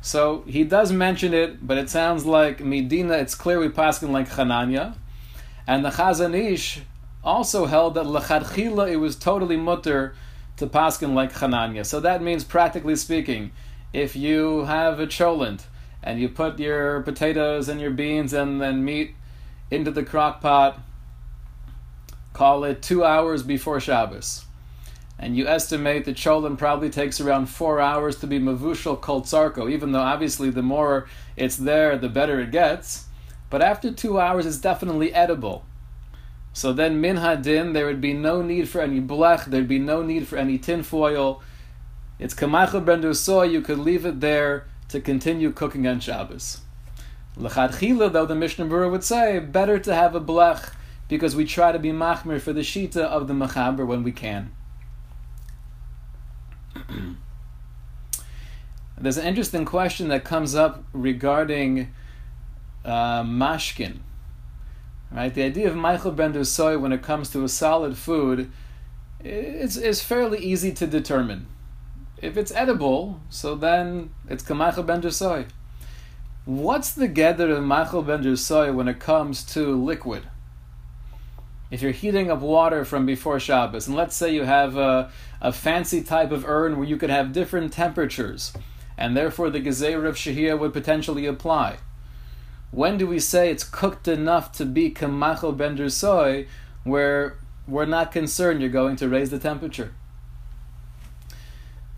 So 0.00 0.44
he 0.46 0.64
does 0.64 0.92
mention 0.92 1.34
it, 1.34 1.66
but 1.66 1.76
it 1.76 1.90
sounds 1.90 2.24
like 2.24 2.60
Medina, 2.60 3.18
it's 3.18 3.34
clear 3.34 3.60
we 3.60 3.68
paskin 3.68 4.12
like 4.12 4.30
Chananya. 4.30 4.96
And 5.66 5.84
the 5.84 5.90
Chazon 5.90 6.34
Ish 6.34 6.80
also 7.22 7.66
held 7.66 7.96
that 7.96 8.06
Lechadchila 8.06 8.90
it 8.90 8.96
was 8.96 9.14
totally 9.14 9.58
mutter 9.58 10.14
to 10.56 10.66
paskin 10.66 11.12
like 11.12 11.34
Chananya. 11.34 11.84
So 11.84 12.00
that 12.00 12.22
means, 12.22 12.44
practically 12.44 12.96
speaking, 12.96 13.52
if 13.92 14.16
you 14.16 14.64
have 14.64 15.00
a 15.00 15.06
cholent 15.06 15.62
and 16.02 16.20
you 16.20 16.28
put 16.28 16.58
your 16.58 17.02
potatoes 17.02 17.68
and 17.68 17.80
your 17.80 17.90
beans 17.90 18.32
and 18.32 18.60
then 18.60 18.84
meat 18.84 19.14
into 19.70 19.90
the 19.90 20.02
crock 20.02 20.40
pot, 20.40 20.80
call 22.32 22.64
it 22.64 22.82
two 22.82 23.04
hours 23.04 23.42
before 23.42 23.80
Shabbos 23.80 24.44
and 25.22 25.36
you 25.36 25.46
estimate 25.46 26.06
the 26.06 26.14
cholent 26.14 26.56
probably 26.56 26.88
takes 26.88 27.20
around 27.20 27.46
four 27.46 27.78
hours 27.78 28.16
to 28.16 28.26
be 28.26 28.40
mavushal 28.40 28.98
kol 28.98 29.20
tsarko, 29.20 29.70
even 29.70 29.92
though 29.92 30.00
obviously 30.00 30.48
the 30.48 30.62
more 30.62 31.06
it's 31.36 31.56
there, 31.56 31.98
the 31.98 32.08
better 32.08 32.40
it 32.40 32.50
gets. 32.50 33.04
But 33.50 33.60
after 33.60 33.92
two 33.92 34.18
hours, 34.18 34.46
it's 34.46 34.56
definitely 34.56 35.12
edible. 35.12 35.66
So 36.54 36.72
then 36.72 37.02
min 37.02 37.16
din, 37.42 37.74
there 37.74 37.84
would 37.84 38.00
be 38.00 38.14
no 38.14 38.40
need 38.40 38.68
for 38.70 38.80
any 38.80 39.00
blech, 39.00 39.44
there'd 39.44 39.68
be 39.68 39.78
no 39.78 40.02
need 40.02 40.26
for 40.26 40.38
any 40.38 40.56
tinfoil. 40.56 41.42
It's 42.20 42.34
kamachel 42.34 42.84
ben 42.84 43.14
soy, 43.14 43.44
you 43.44 43.62
could 43.62 43.78
leave 43.78 44.04
it 44.04 44.20
there 44.20 44.66
to 44.88 45.00
continue 45.00 45.50
cooking 45.52 45.86
on 45.86 46.00
Shabbos. 46.00 46.60
L'chadchila, 47.34 48.12
though 48.12 48.26
the 48.26 48.34
Mishnah 48.34 48.66
Berurah 48.66 48.90
would 48.90 49.04
say, 49.04 49.38
better 49.38 49.78
to 49.78 49.94
have 49.94 50.14
a 50.14 50.20
blech 50.20 50.74
because 51.08 51.34
we 51.34 51.46
try 51.46 51.72
to 51.72 51.78
be 51.78 51.92
machmir 51.92 52.38
for 52.38 52.52
the 52.52 52.60
shita 52.60 52.98
of 52.98 53.26
the 53.26 53.32
machaber 53.32 53.86
when 53.86 54.02
we 54.02 54.12
can. 54.12 54.52
There's 59.00 59.16
an 59.16 59.26
interesting 59.26 59.64
question 59.64 60.08
that 60.08 60.22
comes 60.22 60.54
up 60.54 60.84
regarding 60.92 61.90
uh, 62.84 63.22
mashkin. 63.22 64.00
Right, 65.10 65.32
the 65.32 65.44
idea 65.44 65.68
of 65.68 65.74
Michael 65.74 66.12
ben 66.12 66.44
soy 66.44 66.76
when 66.76 66.92
it 66.92 67.02
comes 67.02 67.30
to 67.30 67.42
a 67.44 67.48
solid 67.48 67.96
food 67.96 68.52
is, 69.24 69.78
is 69.78 70.02
fairly 70.02 70.38
easy 70.38 70.70
to 70.72 70.86
determine. 70.86 71.46
If 72.20 72.36
it's 72.36 72.52
edible, 72.52 73.20
so 73.30 73.54
then 73.54 74.10
it's 74.28 74.42
Kamachel 74.42 74.86
ben 74.86 75.08
soy. 75.10 75.46
What's 76.44 76.92
the 76.92 77.08
gather 77.08 77.50
of 77.50 77.64
Michael 77.64 78.02
ben 78.02 78.36
soy 78.36 78.72
when 78.72 78.88
it 78.88 79.00
comes 79.00 79.44
to 79.54 79.74
liquid? 79.74 80.24
If 81.70 81.82
you're 81.82 81.92
heating 81.92 82.30
up 82.30 82.40
water 82.40 82.84
from 82.84 83.06
before 83.06 83.40
Shabbos, 83.40 83.86
and 83.86 83.96
let's 83.96 84.16
say 84.16 84.34
you 84.34 84.44
have 84.44 84.76
a, 84.76 85.10
a 85.40 85.52
fancy 85.52 86.02
type 86.02 86.32
of 86.32 86.44
urn 86.44 86.76
where 86.76 86.86
you 86.86 86.96
could 86.96 87.10
have 87.10 87.32
different 87.32 87.72
temperatures, 87.72 88.52
and 88.98 89.16
therefore 89.16 89.50
the 89.50 89.60
Gezer 89.60 90.06
of 90.06 90.16
Shahia 90.16 90.58
would 90.58 90.72
potentially 90.72 91.26
apply 91.26 91.78
when 92.70 92.96
do 92.96 93.06
we 93.06 93.18
say 93.18 93.50
it's 93.50 93.64
cooked 93.64 94.06
enough 94.06 94.52
to 94.52 94.64
be 94.64 94.90
kamachel 94.90 95.56
ben 95.56 95.90
soy, 95.90 96.46
where 96.84 97.38
we're 97.66 97.84
not 97.84 98.12
concerned 98.12 98.60
you're 98.60 98.70
going 98.70 98.96
to 98.96 99.08
raise 99.08 99.30
the 99.30 99.38
temperature? 99.38 99.92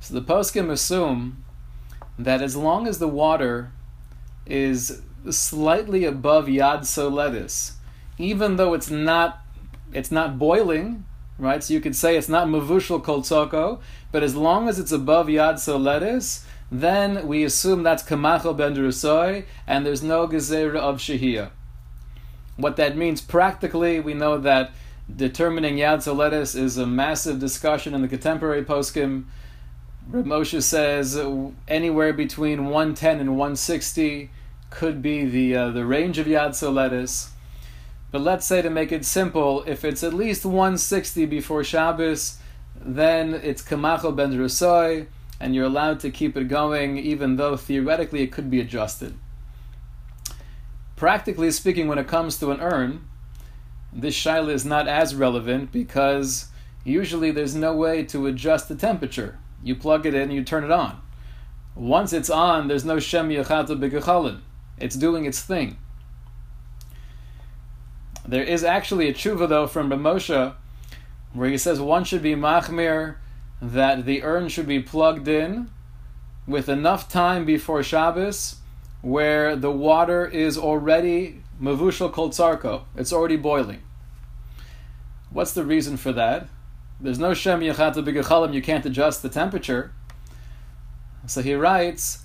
So 0.02 0.14
the 0.14 0.21
poskim 0.21 0.68
assume 0.68 1.44
that 2.18 2.42
as 2.42 2.56
long 2.56 2.88
as 2.88 2.99
the 2.99 3.06
water 3.06 3.71
is 4.44 5.00
slightly 5.30 6.04
above 6.04 6.47
yad 6.47 6.80
soledis, 6.80 7.75
even 8.18 8.56
though 8.56 8.75
it's 8.75 8.90
not 8.90 9.38
it's 9.92 10.11
not 10.11 10.40
boiling, 10.40 11.04
right? 11.38 11.62
So 11.62 11.73
you 11.73 11.80
could 11.80 11.94
say 11.94 12.16
it's 12.16 12.28
not 12.28 12.49
mavushal 12.49 13.00
kol 13.00 13.80
but 14.11 14.25
as 14.25 14.35
long 14.35 14.68
as 14.68 14.80
it's 14.80 14.90
above 14.90 15.28
yad 15.28 15.54
soledis, 15.54 16.44
then 16.73 17.25
we 17.28 17.44
assume 17.44 17.85
that's 17.85 18.02
Kamachel 18.02 18.56
ben 18.56 18.75
Drusoy, 18.75 19.44
and 19.68 19.87
there's 19.87 20.02
no 20.02 20.26
Gezerah 20.26 20.80
of 20.80 20.97
Shehiyah. 20.97 21.50
What 22.56 22.75
that 22.75 22.97
means 22.97 23.21
practically, 23.21 24.00
we 24.00 24.14
know 24.14 24.37
that 24.38 24.73
determining 25.14 25.76
Yad 25.76 25.99
Soletis 25.99 26.56
is 26.56 26.76
a 26.76 26.87
massive 26.87 27.38
discussion 27.38 27.94
in 27.94 28.02
the 28.02 28.09
contemporary 28.09 28.64
poskim. 28.64 29.26
Rav 30.09 30.25
Moshe 30.25 30.62
says 30.62 31.18
anywhere 31.68 32.12
between 32.12 32.66
110 32.66 33.21
and 33.21 33.30
160 33.30 34.30
could 34.71 35.02
be 35.02 35.25
the 35.25 35.56
uh, 35.56 35.71
the 35.71 35.85
range 35.85 36.18
of 36.18 36.26
Yad 36.26 36.50
Soletis. 36.50 37.30
But 38.11 38.21
let's 38.21 38.47
say 38.47 38.61
to 38.61 38.68
make 38.68 38.92
it 38.92 39.04
simple, 39.04 39.62
if 39.66 39.85
it's 39.85 40.02
at 40.02 40.12
least 40.12 40.44
160 40.44 41.25
before 41.26 41.64
Shabbos, 41.64 42.38
then 42.75 43.32
it's 43.32 43.62
Kamachel 43.62 44.14
ben 44.14 44.32
Drusoy 44.32 45.06
and 45.40 45.54
you're 45.54 45.66
allowed 45.66 45.99
to 46.00 46.11
keep 46.11 46.37
it 46.37 46.44
going 46.44 46.99
even 46.99 47.37
though 47.37 47.56
theoretically 47.56 48.23
it 48.23 48.32
could 48.32 48.50
be 48.50 48.61
adjusted. 48.61 49.14
Practically 50.94 51.50
speaking, 51.50 51.88
when 51.88 51.99
it 51.99 52.06
comes 52.06 52.38
to 52.38 52.50
an 52.52 52.61
urn, 52.61 53.04
this 53.92 54.14
shaila 54.14 54.52
is 54.52 54.64
not 54.64 54.87
as 54.87 55.14
relevant 55.14 55.73
because 55.73 56.47
usually 56.85 57.30
there's 57.30 57.54
no 57.54 57.75
way 57.75 58.04
to 58.04 58.26
adjust 58.26 58.68
the 58.68 58.76
temperature. 58.76 59.38
You 59.62 59.76
plug 59.76 60.07
it 60.07 60.14
in, 60.14 60.23
and 60.23 60.33
you 60.33 60.45
turn 60.45 60.64
it 60.64 60.71
on. 60.71 61.00
Once 61.75 62.12
it's 62.12 62.31
on, 62.31 62.69
there's 62.69 62.85
no 62.85 62.99
shem 62.99 63.31
yachata 63.31 63.78
begachalin. 63.78 64.40
It's 64.78 64.97
doing 64.97 65.25
its 65.25 65.40
thing. 65.40 65.78
There 68.26 68.42
is 68.42 68.62
actually 68.62 69.09
a 69.09 69.14
tshuva 69.14 69.49
though 69.49 69.66
from 69.66 69.90
Ramosha 69.90 70.54
where 71.33 71.49
he 71.49 71.59
says 71.59 71.81
one 71.81 72.04
should 72.04 72.23
be 72.23 72.35
machmir 72.35 73.16
that 73.61 74.04
the 74.04 74.23
urn 74.23 74.49
should 74.49 74.69
be 74.69 74.81
plugged 74.81 75.28
in 75.28 75.71
with 76.47 76.69
enough 76.69 77.09
time 77.09 77.45
before 77.45 77.83
Shabbos 77.83 78.57
where 79.00 79.57
the 79.57 79.71
water 79.71 80.26
is 80.26 80.57
already 80.57 81.42
mavushal 81.61 82.12
kol 82.12 82.31
tsarko. 82.31 82.83
It's 82.97 83.12
already 83.12 83.37
boiling. 83.37 83.83
What's 85.31 85.52
the 85.52 85.64
reason 85.64 85.97
for 85.97 86.12
that? 86.12 86.49
There's 87.02 87.18
no 87.18 87.35
shem 87.35 87.61
yachata 87.61 87.97
b'gechalim, 87.97 88.54
you 88.54 88.62
can't 88.62 88.87
adjust 88.87 89.23
the 89.23 89.28
temperature. 89.28 89.92
So 91.26 91.42
he 91.42 91.54
writes, 91.54 92.25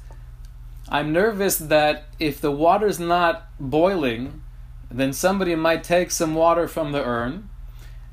I'm 0.87 1.11
nervous 1.11 1.57
that 1.57 2.05
if 2.19 2.39
the 2.39 2.51
water's 2.51 2.99
not 2.99 3.47
boiling, 3.59 4.43
then 4.91 5.13
somebody 5.13 5.55
might 5.55 5.83
take 5.83 6.11
some 6.11 6.35
water 6.35 6.67
from 6.67 6.91
the 6.91 7.03
urn, 7.03 7.49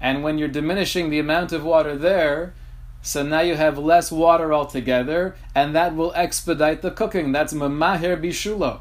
and 0.01 0.23
when 0.23 0.39
you're 0.39 0.49
diminishing 0.49 1.11
the 1.11 1.19
amount 1.19 1.53
of 1.53 1.65
water 1.65 1.97
there, 1.97 2.55
so 3.03 3.23
now 3.23 3.41
you 3.41 3.57
have 3.57 3.77
less 3.77 4.11
water 4.11 4.53
altogether, 4.55 5.37
and 5.55 5.77
that 5.77 5.95
will 5.95 6.15
expedite 6.15 6.81
the 6.81 6.91
cooking. 6.91 7.33
That's 7.33 7.53
mamahir 7.53 8.19
bishulo. 8.21 8.81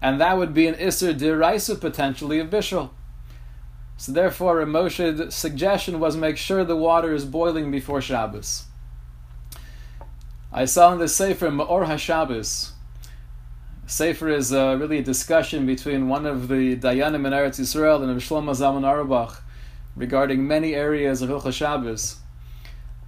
And 0.00 0.20
that 0.20 0.38
would 0.38 0.54
be 0.54 0.68
an 0.68 0.76
isser 0.76 1.12
diraisa 1.12 1.80
potentially 1.80 2.38
of 2.38 2.50
bishul. 2.50 2.90
So 3.98 4.12
therefore, 4.12 4.64
Moshe's 4.64 5.34
suggestion 5.34 5.98
was 5.98 6.16
make 6.16 6.36
sure 6.36 6.64
the 6.64 6.76
water 6.76 7.12
is 7.12 7.24
boiling 7.24 7.72
before 7.72 8.00
Shabbos. 8.00 8.62
I 10.52 10.66
saw 10.66 10.92
in 10.92 11.00
the 11.00 11.08
Sefer 11.08 11.48
Ma'or 11.48 11.84
HaShabbos. 11.84 12.70
Sefer 13.86 14.28
is 14.28 14.52
uh, 14.52 14.76
really 14.78 14.98
a 14.98 15.02
discussion 15.02 15.66
between 15.66 16.08
one 16.08 16.26
of 16.26 16.46
the 16.46 16.76
Dayanim 16.76 17.26
in 17.26 17.32
Eretz 17.32 17.58
Yisrael 17.58 18.04
and 18.04 18.20
Shlomo 18.20 18.52
Zalman 18.52 18.84
Auerbach 18.84 19.42
regarding 19.96 20.46
many 20.46 20.76
areas 20.76 21.20
of 21.20 21.28
Hilchah 21.28 21.52
Shabbos. 21.52 22.18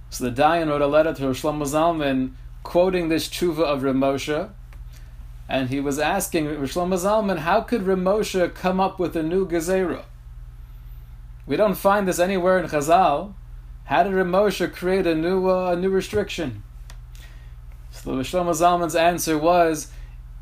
So 0.09 0.25
the 0.25 0.41
Dayan 0.41 0.67
wrote 0.67 0.81
a 0.81 0.87
letter 0.87 1.13
to 1.13 1.23
Shlomo 1.27 1.63
Zalman 1.63 2.31
quoting 2.63 3.07
this 3.07 3.29
tshuva 3.29 3.63
of 3.63 3.81
Ramosha, 3.81 4.49
and 5.47 5.69
he 5.69 5.79
was 5.79 5.99
asking 5.99 6.47
Shlomo 6.47 6.95
Zalman, 6.95 7.39
how 7.39 7.61
could 7.61 7.83
Ramosha 7.83 8.53
come 8.53 8.81
up 8.81 8.99
with 8.99 9.15
a 9.15 9.23
new 9.23 9.47
Gezerah? 9.47 10.03
We 11.45 11.55
don't 11.55 11.75
find 11.75 12.07
this 12.07 12.19
anywhere 12.19 12.59
in 12.59 12.67
Chazal. 12.67 13.33
How 13.85 14.03
did 14.03 14.13
Ramosha 14.13 14.71
create 14.71 15.07
a 15.07 15.15
new 15.15 15.49
uh, 15.49 15.71
a 15.71 15.75
new 15.75 15.89
restriction? 15.89 16.63
So 17.91 18.15
the 18.15 18.23
Shlomo 18.23 18.51
Zalman's 18.51 18.95
answer 18.95 19.37
was, 19.37 19.91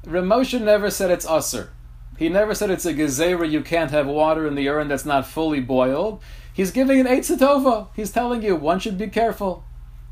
Ramosha 0.05 0.61
never 0.61 0.89
said 0.89 1.11
it's 1.11 1.25
usr. 1.25 1.69
He 2.17 2.29
never 2.29 2.53
said 2.53 2.69
it's 2.69 2.85
a 2.85 2.93
gezerah, 2.93 3.49
you 3.49 3.61
can't 3.61 3.91
have 3.91 4.05
water 4.05 4.45
in 4.45 4.55
the 4.55 4.69
urn 4.69 4.87
that's 4.87 5.05
not 5.05 5.25
fully 5.25 5.61
boiled. 5.61 6.21
He's 6.53 6.71
giving 6.71 6.99
an 6.99 7.07
Eitzatova. 7.07 7.87
He's 7.95 8.11
telling 8.11 8.43
you 8.43 8.55
one 8.55 8.79
should 8.79 8.97
be 8.97 9.07
careful. 9.07 9.63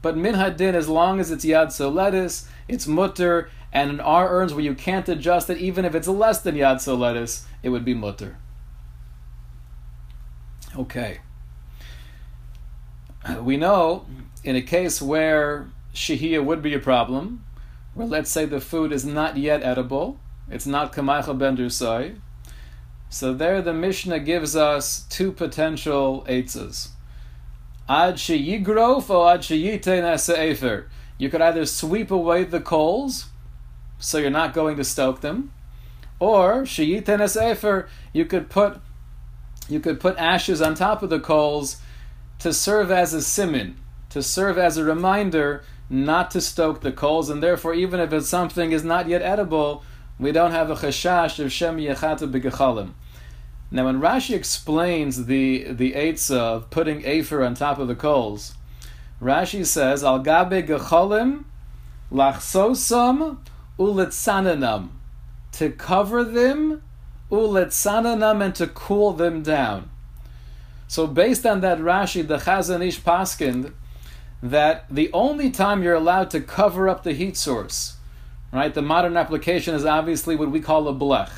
But 0.01 0.15
min 0.15 0.35
hadin, 0.35 0.73
as 0.73 0.87
long 0.87 1.19
as 1.19 1.31
it's 1.31 1.43
yad 1.43 1.67
soletis, 1.67 2.47
it's 2.67 2.87
mutter, 2.87 3.49
and 3.73 3.89
in 3.91 3.99
our 3.99 4.29
urns 4.29 4.53
where 4.53 4.63
you 4.63 4.73
can't 4.73 5.09
adjust 5.09 5.49
it, 5.49 5.57
even 5.57 5.83
if 5.83 5.93
it's 5.93 6.07
less 6.07 6.39
than 6.41 6.55
yad 6.55 6.77
soletis, 6.77 7.43
it 7.61 7.69
would 7.69 7.83
be 7.83 7.93
mutter. 7.93 8.37
Okay. 10.77 11.21
Uh, 13.25 13.41
we 13.41 13.57
know 13.57 14.05
in 14.43 14.55
a 14.55 14.61
case 14.61 15.01
where 15.01 15.69
shahia 15.93 16.43
would 16.43 16.61
be 16.61 16.75
a 16.75 16.79
problem, 16.79 17.43
where 17.95 18.05
let's 18.05 18.29
say 18.29 18.45
the 18.45 18.61
food 18.61 18.91
is 18.91 19.03
not 19.03 19.37
yet 19.37 19.63
edible, 19.63 20.19
it's 20.49 20.67
not 20.67 20.93
kamaycha 20.93 21.35
ben 21.37 21.57
dusai, 21.57 22.17
so 23.09 23.33
there 23.33 23.61
the 23.61 23.73
Mishnah 23.73 24.19
gives 24.19 24.55
us 24.55 25.05
two 25.09 25.31
potential 25.31 26.23
eitzes. 26.29 26.89
Ad 27.89 28.15
sheyigrof 28.15 29.09
or 29.09 29.33
ad 29.33 29.41
sheyiten 29.41 30.03
efer. 30.37 30.87
You 31.17 31.29
could 31.29 31.41
either 31.41 31.65
sweep 31.65 32.11
away 32.11 32.43
the 32.43 32.61
coals, 32.61 33.29
so 33.97 34.19
you're 34.19 34.29
not 34.29 34.53
going 34.53 34.77
to 34.77 34.83
stoke 34.83 35.21
them, 35.21 35.51
or 36.19 36.61
sheyiten 36.63 37.19
efer. 37.19 37.89
You 38.13 38.25
could 38.25 38.49
put 38.51 38.79
you 39.69 39.79
could 39.79 39.99
put 39.99 40.17
ashes 40.17 40.61
on 40.61 40.75
top 40.75 41.03
of 41.03 41.09
the 41.09 41.19
coals 41.19 41.77
to 42.39 42.53
serve 42.53 42.91
as 42.91 43.13
a 43.13 43.21
simin, 43.21 43.77
to 44.09 44.21
serve 44.21 44.57
as 44.57 44.77
a 44.77 44.83
reminder 44.83 45.63
not 45.89 46.31
to 46.31 46.41
stoke 46.41 46.81
the 46.81 46.91
coals, 46.91 47.29
and 47.29 47.41
therefore, 47.41 47.73
even 47.73 47.99
if 47.99 48.11
it's 48.11 48.27
something 48.27 48.71
is 48.71 48.83
not 48.83 49.07
yet 49.07 49.21
edible, 49.21 49.83
we 50.19 50.31
don't 50.31 50.51
have 50.51 50.69
a 50.69 50.75
chashash 50.75 51.43
of 51.43 51.51
Shem 51.51 51.77
Yechata 51.77 52.29
B'Gechalim. 52.29 52.91
Now, 53.69 53.85
when 53.85 53.99
Rashi 53.99 54.33
explains 54.33 55.25
the 55.25 55.71
the 55.71 55.93
eitzah 55.93 56.37
of 56.37 56.69
putting 56.69 57.05
afer 57.05 57.43
on 57.43 57.53
top 57.53 57.79
of 57.79 57.87
the 57.87 57.95
coals, 57.95 58.55
Rashi 59.21 59.65
says 59.65 60.03
al 60.03 60.19
gabe 60.19 60.67
gecholim 60.67 61.43
lachsosam 62.11 63.39
ulitzananam 63.77 64.89
to 65.51 65.69
cover 65.69 66.23
them 66.23 66.81
ulitzananam 67.31 68.43
and 68.43 68.55
to 68.55 68.67
cool 68.67 69.13
them 69.13 69.43
down. 69.43 69.89
So, 70.87 71.05
based 71.05 71.45
on 71.45 71.61
that 71.61 71.79
Rashi, 71.79 72.25
the 72.25 72.37
Chazon 72.37 72.85
Ish 72.85 73.01
paskind 73.01 73.73
that 74.41 74.85
the 74.89 75.11
only 75.11 75.51
time 75.51 75.83
you're 75.83 75.95
allowed 75.95 76.29
to 76.31 76.39
cover 76.39 76.87
up 76.87 77.03
the 77.03 77.13
heat 77.13 77.35
source 77.35 77.97
Right? 78.51 78.73
The 78.73 78.81
modern 78.81 79.17
application 79.17 79.75
is 79.75 79.85
obviously 79.85 80.35
what 80.35 80.51
we 80.51 80.61
call 80.61 80.87
a 80.87 80.93
blech. 80.93 81.29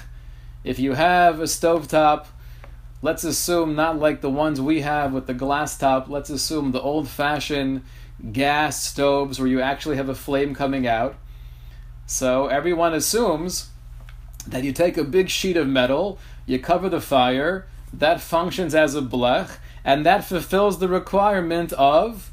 If 0.64 0.78
you 0.78 0.94
have 0.94 1.40
a 1.40 1.44
stovetop 1.44 2.28
let's 3.02 3.24
assume 3.24 3.76
not 3.76 3.98
like 3.98 4.22
the 4.22 4.30
ones 4.30 4.60
we 4.60 4.82
have 4.82 5.14
with 5.14 5.26
the 5.26 5.34
glass 5.34 5.78
top, 5.78 6.10
let's 6.10 6.30
assume 6.30 6.72
the 6.72 6.82
old 6.82 7.08
fashioned 7.08 7.82
gas 8.34 8.84
stoves 8.84 9.40
where 9.40 9.48
you 9.48 9.62
actually 9.62 9.96
have 9.96 10.10
a 10.10 10.16
flame 10.16 10.54
coming 10.54 10.86
out. 10.86 11.16
So 12.06 12.48
everyone 12.48 12.94
assumes 12.94 13.70
that 14.50 14.64
you 14.64 14.72
take 14.72 14.98
a 14.98 15.04
big 15.04 15.30
sheet 15.30 15.58
of 15.58 15.68
metal, 15.68 16.20
you 16.46 16.60
cover 16.60 16.90
the 16.90 17.02
fire, 17.02 17.68
that 17.94 18.22
functions 18.22 18.76
as 18.76 18.96
a 18.96 19.02
blech, 19.02 19.58
and 19.84 20.06
that 20.06 20.24
fulfills 20.24 20.80
the 20.80 20.88
requirement 20.88 21.74
of 21.74 22.32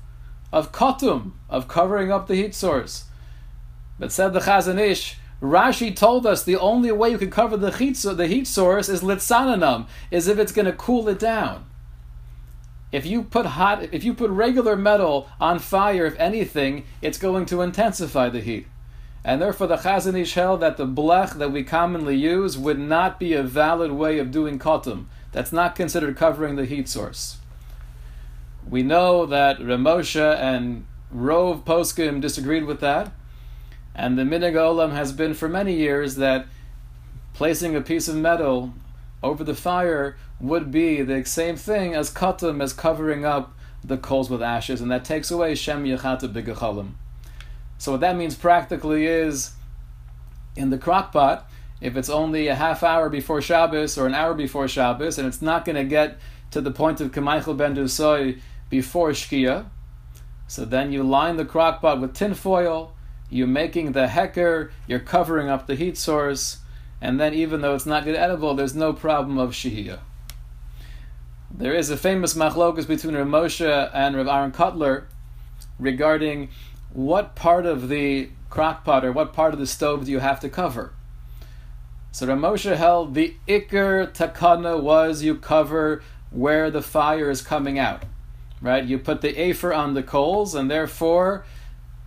of 0.52 0.72
kotum, 0.72 1.32
of 1.50 1.68
covering 1.68 2.10
up 2.10 2.26
the 2.26 2.36
heat 2.36 2.54
source. 2.54 3.04
But 3.98 4.12
said 4.12 4.32
the 4.32 4.40
Chazon 4.40 4.78
Ish, 4.78 5.18
Rashi 5.42 5.94
told 5.94 6.24
us 6.24 6.42
the 6.42 6.56
only 6.56 6.92
way 6.92 7.10
you 7.10 7.18
can 7.18 7.30
cover 7.30 7.56
the 7.56 7.70
heat, 7.70 7.96
the 7.96 8.26
heat 8.26 8.46
source 8.46 8.88
is 8.88 9.02
litsananam, 9.02 9.86
is 10.10 10.28
if 10.28 10.38
it's 10.38 10.52
going 10.52 10.66
to 10.66 10.72
cool 10.72 11.08
it 11.08 11.18
down. 11.18 11.66
If 12.92 13.04
you 13.04 13.24
put 13.24 13.46
hot, 13.46 13.92
if 13.92 14.04
you 14.04 14.14
put 14.14 14.30
regular 14.30 14.76
metal 14.76 15.28
on 15.40 15.58
fire, 15.58 16.06
if 16.06 16.18
anything, 16.18 16.84
it's 17.02 17.18
going 17.18 17.44
to 17.46 17.60
intensify 17.60 18.28
the 18.30 18.40
heat. 18.40 18.66
And 19.26 19.42
therefore, 19.42 19.66
the 19.66 19.78
Chazon 19.78 20.16
Ish 20.16 20.34
held 20.34 20.60
that 20.60 20.76
the 20.76 20.86
blech 20.86 21.36
that 21.38 21.50
we 21.50 21.64
commonly 21.64 22.14
use 22.14 22.56
would 22.56 22.78
not 22.78 23.18
be 23.18 23.32
a 23.32 23.42
valid 23.42 23.90
way 23.90 24.20
of 24.20 24.30
doing 24.30 24.56
kotum. 24.56 25.06
That's 25.32 25.52
not 25.52 25.74
considered 25.74 26.16
covering 26.16 26.54
the 26.54 26.64
heat 26.64 26.88
source. 26.88 27.38
We 28.70 28.84
know 28.84 29.26
that 29.26 29.58
Ramosha 29.58 30.38
and 30.38 30.86
Rove 31.10 31.64
Poskim 31.64 32.20
disagreed 32.20 32.66
with 32.66 32.78
that. 32.78 33.10
And 33.96 34.16
the 34.16 34.22
minig 34.22 34.52
olam 34.52 34.92
has 34.92 35.10
been 35.10 35.34
for 35.34 35.48
many 35.48 35.74
years 35.74 36.14
that 36.16 36.46
placing 37.34 37.74
a 37.74 37.80
piece 37.80 38.06
of 38.06 38.14
metal 38.14 38.74
over 39.24 39.42
the 39.42 39.56
fire 39.56 40.16
would 40.38 40.70
be 40.70 41.02
the 41.02 41.24
same 41.24 41.56
thing 41.56 41.94
as 41.94 42.14
katam, 42.14 42.62
as 42.62 42.72
covering 42.72 43.24
up 43.24 43.52
the 43.82 43.98
coals 43.98 44.30
with 44.30 44.40
ashes, 44.40 44.80
and 44.80 44.90
that 44.92 45.04
takes 45.04 45.32
away 45.32 45.56
shem 45.56 45.84
yechata 45.84 46.32
bigachalim. 46.32 46.92
So 47.78 47.92
what 47.92 48.00
that 48.00 48.16
means 48.16 48.34
practically 48.34 49.06
is, 49.06 49.52
in 50.56 50.70
the 50.70 50.78
crock 50.78 51.12
pot, 51.12 51.50
if 51.80 51.96
it's 51.96 52.08
only 52.08 52.48
a 52.48 52.54
half 52.54 52.82
hour 52.82 53.10
before 53.10 53.42
Shabbos 53.42 53.98
or 53.98 54.06
an 54.06 54.14
hour 54.14 54.34
before 54.34 54.66
Shabbos, 54.66 55.18
and 55.18 55.28
it's 55.28 55.42
not 55.42 55.64
going 55.64 55.76
to 55.76 55.84
get 55.84 56.18
to 56.52 56.60
the 56.60 56.70
point 56.70 57.00
of 57.00 57.12
Kamaichel 57.12 57.56
ben 57.56 57.74
Dusoy 57.74 58.40
before 58.70 59.10
Shkia, 59.10 59.66
so 60.48 60.64
then 60.64 60.92
you 60.92 61.02
line 61.02 61.36
the 61.36 61.44
crock 61.44 61.80
pot 61.82 62.00
with 62.00 62.14
tin 62.14 62.34
foil, 62.34 62.94
you're 63.28 63.46
making 63.46 63.92
the 63.92 64.08
hecker, 64.08 64.72
you're 64.86 65.00
covering 65.00 65.48
up 65.48 65.66
the 65.66 65.74
heat 65.74 65.98
source, 65.98 66.58
and 67.00 67.20
then 67.20 67.34
even 67.34 67.60
though 67.60 67.74
it's 67.74 67.86
not 67.86 68.04
good 68.04 68.14
edible, 68.14 68.54
there's 68.54 68.74
no 68.74 68.92
problem 68.92 69.38
of 69.38 69.50
shihiyah. 69.50 69.98
There 71.50 71.74
is 71.74 71.90
a 71.90 71.96
famous 71.96 72.34
machlokas 72.34 72.86
between 72.86 73.16
Rav 73.16 73.26
Moshe 73.26 73.90
and 73.92 74.16
Rav 74.16 74.28
Aaron 74.28 74.52
Kotler 74.52 75.04
regarding 75.78 76.48
what 76.96 77.34
part 77.34 77.66
of 77.66 77.90
the 77.90 78.26
crockpot 78.50 79.02
or 79.04 79.12
what 79.12 79.34
part 79.34 79.52
of 79.52 79.60
the 79.60 79.66
stove 79.66 80.06
do 80.06 80.10
you 80.10 80.18
have 80.18 80.40
to 80.40 80.48
cover. 80.48 80.94
So 82.10 82.26
Rav 82.26 82.62
held 82.62 83.12
the 83.12 83.36
ikr 83.46 84.10
takana 84.14 84.80
was 84.80 85.22
you 85.22 85.34
cover 85.34 86.02
where 86.30 86.70
the 86.70 86.80
fire 86.80 87.28
is 87.28 87.42
coming 87.42 87.78
out, 87.78 88.04
right? 88.62 88.82
You 88.82 88.98
put 88.98 89.20
the 89.20 89.38
afer 89.38 89.74
on 89.74 89.92
the 89.92 90.02
coals, 90.02 90.54
and 90.54 90.70
therefore 90.70 91.44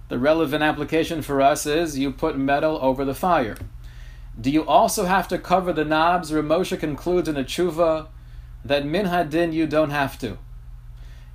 the 0.07 0.17
relevant 0.17 0.63
application 0.63 1.21
for 1.21 1.39
us 1.39 1.67
is 1.67 1.99
you 1.99 2.11
put 2.11 2.35
metal 2.35 2.79
over 2.81 3.05
the 3.05 3.13
fire. 3.13 3.57
Do 4.41 4.49
you 4.49 4.65
also 4.65 5.05
have 5.05 5.27
to 5.27 5.37
cover 5.37 5.71
the 5.71 5.85
knobs? 5.85 6.31
Ramosha 6.31 6.79
concludes 6.79 7.29
in 7.29 7.37
a 7.37 7.43
tshuva 7.43 8.07
that 8.65 8.87
min 8.87 9.05
hadin 9.05 9.53
you 9.53 9.67
don't 9.67 9.91
have 9.91 10.17
to. 10.17 10.39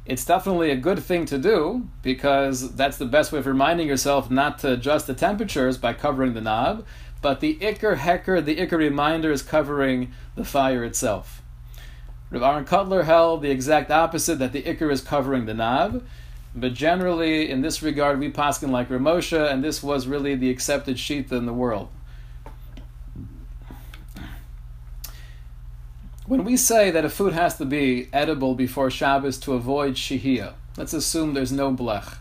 It's 0.07 0.25
definitely 0.25 0.71
a 0.71 0.77
good 0.77 0.99
thing 0.99 1.25
to 1.27 1.39
do 1.39 1.89
because 2.03 2.75
that's 2.75 2.99
the 2.99 3.07
best 3.07 3.33
way 3.33 3.39
of 3.39 3.47
reminding 3.47 3.89
yourself 3.89 4.31
not 4.31 4.59
to 4.59 4.73
adjust 4.73 5.07
the 5.07 5.15
temperatures 5.15 5.79
by 5.79 5.95
covering 5.95 6.35
the 6.35 6.43
knob. 6.43 6.85
But 7.23 7.41
the 7.41 7.57
ikr 7.57 7.97
hecker, 7.97 8.43
the 8.43 8.57
ikr 8.57 8.77
reminder 8.77 9.33
is 9.33 9.41
covering 9.41 10.13
the 10.37 10.45
fire 10.45 10.85
itself. 10.85 11.41
Rav 12.31 12.43
Aaron 12.43 12.65
Kotler 12.67 13.05
held 13.05 13.41
the 13.41 13.51
exact 13.51 13.91
opposite 13.91 14.39
that 14.41 14.53
the 14.53 14.63
ikr 14.63 14.93
is 14.93 15.01
covering 15.01 15.47
the 15.47 15.55
knob. 15.55 16.05
But 16.55 16.75
generally, 16.75 17.51
in 17.51 17.63
this 17.63 17.83
regard, 17.83 18.21
we 18.21 18.31
paskin 18.31 18.71
like 18.71 18.91
Ramosha, 18.91 19.51
and 19.51 19.65
this 19.65 19.83
was 19.83 20.07
really 20.07 20.35
the 20.35 20.51
accepted 20.51 20.99
sheet 20.99 21.33
in 21.33 21.47
the 21.47 21.53
world. 21.53 21.89
When 26.27 26.45
we 26.45 26.57
say 26.57 26.91
that 26.91 27.05
a 27.05 27.11
food 27.11 27.35
has 27.35 27.59
to 27.59 27.67
be 27.67 28.09
edible 28.11 28.55
before 28.55 28.91
Shabbos 28.91 29.37
to 29.41 29.53
avoid 29.53 29.95
shihia, 29.95 30.55
let's 30.79 30.95
assume 30.95 31.35
there's 31.35 31.53
no 31.53 31.71
blech. 31.71 32.17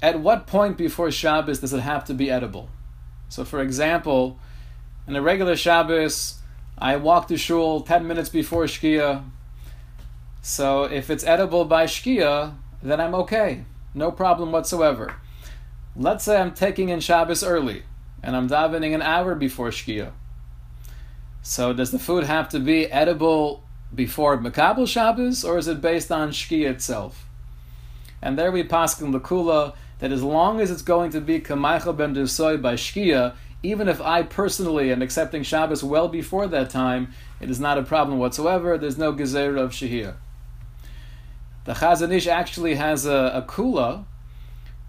At 0.00 0.20
what 0.20 0.46
point 0.46 0.76
before 0.76 1.10
Shabbos 1.10 1.58
does 1.58 1.72
it 1.72 1.80
have 1.80 2.04
to 2.04 2.14
be 2.14 2.30
edible? 2.30 2.70
So, 3.28 3.44
for 3.44 3.60
example, 3.60 4.38
in 5.08 5.16
a 5.16 5.22
regular 5.22 5.56
Shabbos, 5.56 6.38
I 6.78 6.94
walk 6.94 7.26
to 7.26 7.36
shul 7.36 7.80
10 7.80 8.06
minutes 8.06 8.28
before 8.28 8.66
Shkia, 8.66 9.24
so 10.42 10.84
if 10.84 11.10
it's 11.10 11.24
edible 11.24 11.64
by 11.64 11.86
Shkia, 11.86 12.54
then 12.84 13.00
I'm 13.00 13.16
okay. 13.16 13.64
No 13.94 14.12
problem 14.12 14.52
whatsoever. 14.52 15.16
Let's 15.96 16.24
say 16.24 16.40
I'm 16.40 16.54
taking 16.54 16.88
in 16.88 17.00
Shabbos 17.00 17.42
early 17.42 17.82
and 18.22 18.36
I'm 18.36 18.48
davening 18.48 18.94
an 18.94 19.02
hour 19.02 19.34
before 19.34 19.70
Shkia. 19.70 20.12
So 21.48 21.72
does 21.72 21.92
the 21.92 22.00
food 22.00 22.24
have 22.24 22.48
to 22.48 22.58
be 22.58 22.90
edible 22.90 23.62
before 23.94 24.36
Makabel 24.36 24.88
Shabbos 24.88 25.44
or 25.44 25.58
is 25.58 25.68
it 25.68 25.80
based 25.80 26.10
on 26.10 26.30
Shkia 26.30 26.70
itself? 26.70 27.24
And 28.20 28.36
there 28.36 28.50
we 28.50 28.64
pass 28.64 29.00
in 29.00 29.12
the 29.12 29.20
Kula 29.20 29.76
that 30.00 30.10
as 30.10 30.24
long 30.24 30.60
as 30.60 30.72
it's 30.72 30.82
going 30.82 31.12
to 31.12 31.20
be 31.20 31.38
Kamaicha 31.38 31.96
ben 31.96 32.16
Dusoy 32.16 32.60
by 32.60 32.74
Shkia, 32.74 33.36
even 33.62 33.88
if 33.88 34.00
I 34.00 34.24
personally 34.24 34.90
am 34.90 35.02
accepting 35.02 35.44
Shabbos 35.44 35.84
well 35.84 36.08
before 36.08 36.48
that 36.48 36.68
time, 36.68 37.12
it 37.40 37.48
is 37.48 37.60
not 37.60 37.78
a 37.78 37.84
problem 37.84 38.18
whatsoever. 38.18 38.76
There's 38.76 38.98
no 38.98 39.12
Gezerah 39.12 39.60
of 39.60 39.70
Shahir. 39.70 40.16
The 41.64 41.74
Chazon 41.74 42.12
Ish 42.12 42.26
actually 42.26 42.74
has 42.74 43.06
a, 43.06 43.30
a 43.32 43.42
kula 43.42 44.04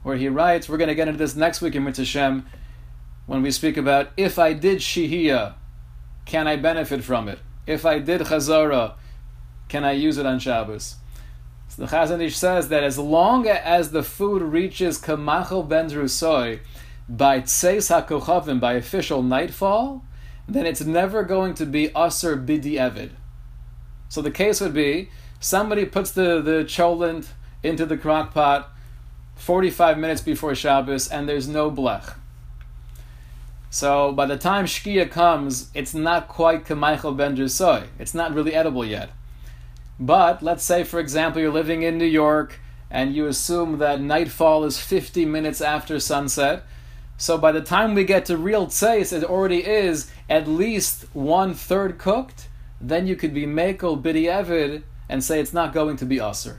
where 0.02 0.18
he 0.18 0.28
writes, 0.28 0.68
we're 0.68 0.78
going 0.78 0.88
to 0.88 0.96
get 0.96 1.08
into 1.08 1.20
this 1.20 1.36
next 1.36 1.62
week 1.62 1.76
in 1.76 1.84
Mitzvah 1.84 2.44
when 3.28 3.44
we 3.44 3.52
speak 3.52 3.78
about 3.78 4.10
if 4.18 4.40
I 4.40 4.54
did 4.54 4.80
Shihiyah, 4.80 5.54
can 6.28 6.48
I 6.48 6.56
benefit 6.56 7.04
from 7.04 7.28
it? 7.28 7.40
If 7.66 7.86
I 7.86 7.98
did 7.98 8.22
Chazara, 8.22 8.94
can 9.68 9.84
I 9.84 9.94
use 9.94 10.20
it 10.20 10.26
on 10.28 10.38
Shabbos? 10.38 10.98
So 11.70 11.86
the 11.86 11.88
Chazon 11.88 12.22
Ish 12.22 12.38
says 12.38 12.70
that 12.70 12.84
as 12.84 13.00
long 13.00 13.48
as 13.48 13.90
the 13.90 14.04
food 14.04 14.44
reaches 14.44 15.02
Kamachel 15.02 15.68
Ben 15.68 15.90
Rusoy 15.90 16.60
by 17.10 17.42
Tseis 17.42 17.90
HaKochavim, 17.90 18.60
by 18.60 18.74
official 18.74 19.24
nightfall, 19.24 20.06
then 20.48 20.66
it's 20.66 20.82
never 20.82 21.24
going 21.24 21.56
to 21.56 21.66
be 21.66 21.88
Aser 21.96 22.38
Bidi 22.38 22.74
Evid. 22.74 23.12
So 24.08 24.22
the 24.22 24.32
case 24.32 24.62
would 24.62 24.74
be 24.74 25.10
Somebody 25.40 25.86
puts 25.86 26.12
the, 26.12 26.42
the 26.42 26.66
cholent 26.66 27.28
into 27.62 27.86
the 27.86 27.98
crock 27.98 28.34
pot 28.34 28.70
45 29.36 29.98
minutes 29.98 30.22
before 30.22 30.56
Shabbos 30.56 31.08
and 31.08 31.30
there's 31.30 31.48
no 31.48 31.70
blech. 31.70 32.16
So 33.78 34.12
by 34.12 34.26
the 34.26 34.38
time 34.38 34.66
Shkia 34.66 35.08
comes, 35.12 35.70
it's 35.76 35.94
not 35.94 36.28
quite 36.28 36.66
Kamaichel 36.66 37.16
Ben 37.16 37.38
Jusoy. 37.38 37.86
It's 38.00 38.16
not 38.16 38.34
really 38.34 38.56
edible 38.56 38.84
yet. 38.84 39.12
But 40.00 40.42
let's 40.42 40.64
say, 40.64 40.84
for 40.84 41.00
example, 41.00 41.40
you're 41.40 41.52
living 41.52 41.84
in 41.84 42.00
New 42.00 42.06
York 42.06 42.60
and 42.90 43.14
you 43.14 43.28
assume 43.28 43.78
that 43.78 44.02
nightfall 44.02 44.64
is 44.64 44.80
50 44.80 45.26
minutes 45.26 45.62
after 45.62 46.00
sunset. 46.00 46.64
So 47.18 47.38
by 47.38 47.52
the 47.52 47.62
time 47.62 47.94
we 47.94 48.04
get 48.04 48.26
to 48.26 48.36
real 48.36 48.66
tzeis, 48.66 49.14
it 49.14 49.24
already 49.24 49.64
is 49.64 50.10
at 50.28 50.48
least 50.48 51.06
one 51.14 51.54
third 51.54 52.00
cooked. 52.00 52.48
Then 52.82 53.06
you 53.06 53.16
could 53.16 53.32
be 53.32 53.46
mekel 53.46 54.02
bidi 54.02 54.24
evid 54.24 54.86
and 55.08 55.24
say 55.24 55.40
it's 55.40 55.54
not 55.54 55.72
going 55.72 55.98
to 55.98 56.06
be 56.08 56.18
usr. 56.18 56.58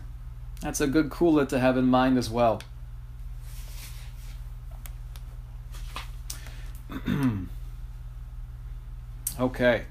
That's 0.60 0.80
a 0.80 0.86
good 0.86 1.10
kula 1.10 1.48
to 1.48 1.58
have 1.58 1.76
in 1.76 1.86
mind 1.86 2.16
as 2.16 2.30
well. 2.30 2.62
okay. 9.40 9.84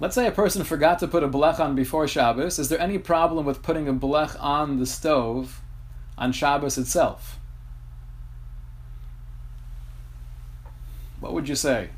Let's 0.00 0.14
say 0.14 0.26
a 0.28 0.32
person 0.32 0.62
forgot 0.62 1.00
to 1.00 1.08
put 1.08 1.24
a 1.24 1.28
blech 1.28 1.58
on 1.58 1.74
before 1.74 2.06
Shabbos. 2.06 2.58
Is 2.58 2.68
there 2.68 2.80
any 2.80 2.98
problem 2.98 3.44
with 3.44 3.62
putting 3.62 3.88
a 3.88 3.92
blech 3.92 4.40
on 4.40 4.78
the 4.78 4.86
stove 4.86 5.60
on 6.16 6.32
Shabbos 6.32 6.78
itself? 6.78 7.38
What 11.18 11.32
would 11.32 11.48
you 11.48 11.56
say? 11.56 11.90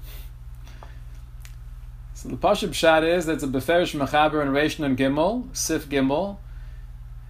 So 2.15 2.29
the 2.29 2.37
Pashab 2.37 2.75
Shad 2.75 3.05
is 3.05 3.27
that's 3.27 3.43
a 3.43 3.49
Beferish 3.49 3.99
Mechaber 3.99 4.43
and 4.43 4.51
Reshon 4.51 4.85
and 4.85 4.97
Gimel, 4.97 5.55
Sif 5.57 5.89
Gimel. 5.89 6.39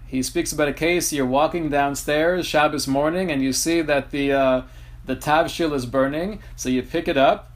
He 0.07 0.23
speaks 0.23 0.53
about 0.53 0.69
a 0.69 0.73
case 0.73 1.13
you're 1.13 1.27
walking 1.27 1.69
downstairs 1.69 2.47
Shabbos 2.47 2.89
morning 2.89 3.31
and 3.31 3.43
you 3.43 3.53
see 3.53 3.83
that 3.83 4.11
the 4.11 4.33
uh, 4.33 4.63
the 5.11 5.17
tavshil 5.17 5.75
is 5.75 5.85
burning, 5.85 6.41
so 6.57 6.69
you 6.69 6.83
pick 6.83 7.09
it 7.09 7.17
up 7.19 7.51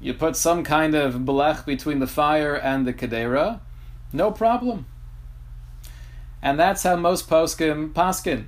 you 0.00 0.14
put 0.14 0.36
some 0.36 0.62
kind 0.62 0.94
of 0.94 1.14
blech 1.14 1.66
between 1.66 1.98
the 1.98 2.06
fire 2.06 2.54
and 2.54 2.86
the 2.86 2.92
kedera, 2.92 3.60
no 4.12 4.30
problem. 4.30 4.86
And 6.40 6.58
that's 6.58 6.84
how 6.84 6.94
most 6.94 7.28
poskim 7.28 7.92
paskin, 7.92 8.46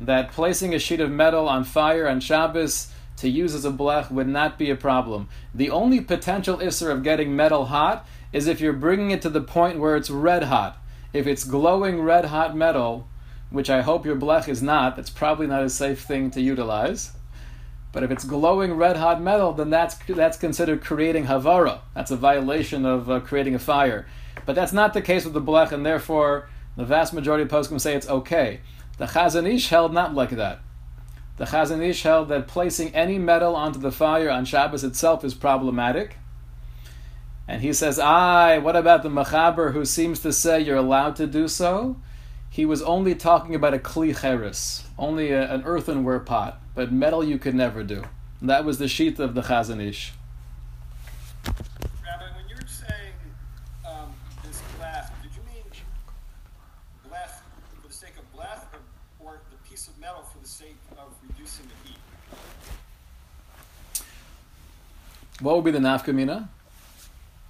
that 0.00 0.32
placing 0.32 0.74
a 0.74 0.80
sheet 0.80 1.00
of 1.00 1.10
metal 1.10 1.48
on 1.48 1.62
fire 1.62 2.08
on 2.08 2.18
Shabbos 2.18 2.92
to 3.18 3.28
use 3.28 3.54
as 3.54 3.64
a 3.64 3.70
blech 3.70 4.10
would 4.10 4.26
not 4.26 4.58
be 4.58 4.70
a 4.70 4.76
problem. 4.76 5.28
The 5.54 5.70
only 5.70 6.00
potential 6.00 6.58
isser 6.58 6.90
of 6.90 7.04
getting 7.04 7.36
metal 7.36 7.66
hot 7.66 8.06
is 8.32 8.48
if 8.48 8.60
you're 8.60 8.72
bringing 8.72 9.12
it 9.12 9.22
to 9.22 9.30
the 9.30 9.40
point 9.40 9.78
where 9.78 9.94
it's 9.94 10.10
red 10.10 10.44
hot. 10.44 10.76
If 11.12 11.26
it's 11.26 11.44
glowing 11.44 12.00
red 12.00 12.26
hot 12.26 12.56
metal, 12.56 13.08
which 13.50 13.70
I 13.70 13.82
hope 13.82 14.06
your 14.06 14.16
blech 14.16 14.48
is 14.48 14.62
not, 14.62 14.96
that's 14.96 15.10
probably 15.10 15.46
not 15.46 15.62
a 15.62 15.70
safe 15.70 16.00
thing 16.00 16.30
to 16.32 16.40
utilize. 16.40 17.12
But 17.92 18.04
if 18.04 18.10
it's 18.10 18.24
glowing 18.24 18.74
red 18.74 18.96
hot 18.96 19.20
metal, 19.20 19.52
then 19.52 19.70
that's 19.70 19.96
that's 20.08 20.36
considered 20.36 20.82
creating 20.82 21.26
havara. 21.26 21.80
That's 21.94 22.10
a 22.10 22.16
violation 22.16 22.86
of 22.86 23.10
uh, 23.10 23.20
creating 23.20 23.54
a 23.54 23.58
fire. 23.58 24.06
But 24.46 24.54
that's 24.54 24.72
not 24.72 24.94
the 24.94 25.02
case 25.02 25.24
with 25.24 25.34
the 25.34 25.42
blech, 25.42 25.72
and 25.72 25.84
therefore 25.84 26.48
the 26.76 26.84
vast 26.84 27.12
majority 27.12 27.42
of 27.42 27.48
poskim 27.48 27.80
say 27.80 27.94
it's 27.94 28.08
okay. 28.08 28.60
The 28.98 29.06
Chazon 29.06 29.52
Ish 29.52 29.68
held 29.68 29.92
not 29.92 30.14
like 30.14 30.30
that. 30.30 30.60
The 31.36 31.46
Chazon 31.46 31.82
Ish 31.82 32.02
held 32.02 32.28
that 32.28 32.46
placing 32.46 32.94
any 32.94 33.18
metal 33.18 33.56
onto 33.56 33.80
the 33.80 33.90
fire 33.90 34.30
on 34.30 34.44
Shabbos 34.44 34.84
itself 34.84 35.24
is 35.24 35.34
problematic. 35.34 36.16
And 37.48 37.62
he 37.62 37.72
says, 37.72 37.98
"Aye, 37.98 38.58
what 38.58 38.76
about 38.76 39.02
the 39.02 39.08
Machaber 39.08 39.72
who 39.72 39.84
seems 39.84 40.20
to 40.20 40.32
say 40.32 40.60
you're 40.60 40.76
allowed 40.76 41.16
to 41.16 41.26
do 41.26 41.48
so?" 41.48 41.96
He 42.52 42.66
was 42.66 42.82
only 42.82 43.14
talking 43.14 43.54
about 43.54 43.74
a 43.74 43.78
kli 43.78 44.20
cheres, 44.20 44.84
only 44.98 45.30
a, 45.30 45.50
an 45.54 45.62
earthenware 45.64 46.18
pot, 46.18 46.60
but 46.74 46.92
metal 46.92 47.22
you 47.22 47.38
could 47.38 47.54
never 47.54 47.84
do. 47.84 48.02
And 48.40 48.50
that 48.50 48.64
was 48.64 48.78
the 48.78 48.88
sheath 48.88 49.20
of 49.20 49.34
the 49.34 49.42
Chazon 49.42 49.80
Ish. 49.80 50.12
Rabbi, 51.46 51.54
when 52.34 52.48
you're 52.48 52.66
saying 52.66 53.14
um, 53.86 54.12
this 54.44 54.60
blech, 54.78 55.10
did 55.22 55.30
you 55.36 55.42
mean 55.46 55.62
blech 57.08 57.30
for 57.80 57.86
the 57.86 57.94
sake 57.94 58.14
of 58.18 58.24
blech, 58.36 58.64
or, 59.20 59.28
or 59.28 59.40
the 59.50 59.68
piece 59.68 59.86
of 59.86 59.96
metal 60.00 60.22
for 60.22 60.38
the 60.42 60.48
sake 60.48 60.76
of 60.98 61.14
reducing 61.28 61.66
the 61.66 61.88
heat? 61.88 61.98
What 65.40 65.54
would 65.54 65.64
be 65.64 65.70
the 65.70 65.78
nafkamina? 65.78 66.48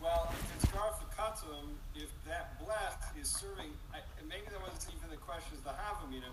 Well, 0.00 0.32
if 0.32 0.54
it's 0.56 0.66
garf 0.72 1.00
katum, 1.16 1.74
if 1.96 2.10
that 2.28 2.60
blech 2.60 3.20
is 3.20 3.28
serving, 3.28 3.70
I, 3.92 3.98
and 4.18 4.28
maybe 4.28 4.46
that 4.50 4.60
wasn't 4.60 4.94
even 4.96 5.10
the 5.10 5.16
question 5.16 5.52
as 5.54 5.60
the 5.62 5.70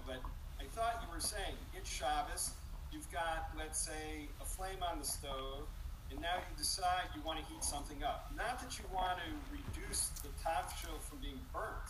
but 0.05 0.21
I 0.59 0.65
thought 0.75 1.01
you 1.01 1.09
were 1.13 1.21
saying 1.21 1.55
it's 1.75 1.89
Shabbos, 1.89 2.51
you've 2.91 3.09
got, 3.11 3.49
let's 3.57 3.79
say, 3.79 4.27
a 4.41 4.45
flame 4.45 4.83
on 4.83 4.99
the 4.99 5.05
stove, 5.05 5.65
and 6.11 6.21
now 6.21 6.35
you 6.37 6.57
decide 6.57 7.09
you 7.15 7.21
want 7.25 7.39
to 7.39 7.45
heat 7.45 7.63
something 7.63 8.03
up. 8.03 8.31
Not 8.37 8.59
that 8.59 8.77
you 8.77 8.85
want 8.93 9.17
to 9.19 9.29
reduce 9.51 10.09
the 10.21 10.29
top 10.43 10.71
tafshil 10.71 10.99
from 11.01 11.19
being 11.19 11.39
burnt, 11.51 11.89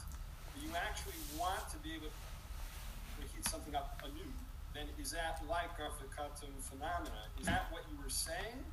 but 0.53 0.63
you 0.63 0.69
actually 0.75 1.19
want 1.39 1.67
to 1.69 1.77
be 1.77 1.93
able 1.93 2.07
to 2.07 3.23
heat 3.35 3.47
something 3.47 3.75
up 3.75 4.01
anew. 4.03 4.31
Then 4.73 4.85
is 5.01 5.11
that 5.11 5.41
like 5.49 5.73
of 5.81 5.97
the 5.99 6.05
katum 6.13 6.53
phenomena? 6.61 7.25
Is 7.39 7.45
that 7.45 7.65
what 7.71 7.83
you 7.91 7.97
were 8.01 8.09
saying? 8.09 8.63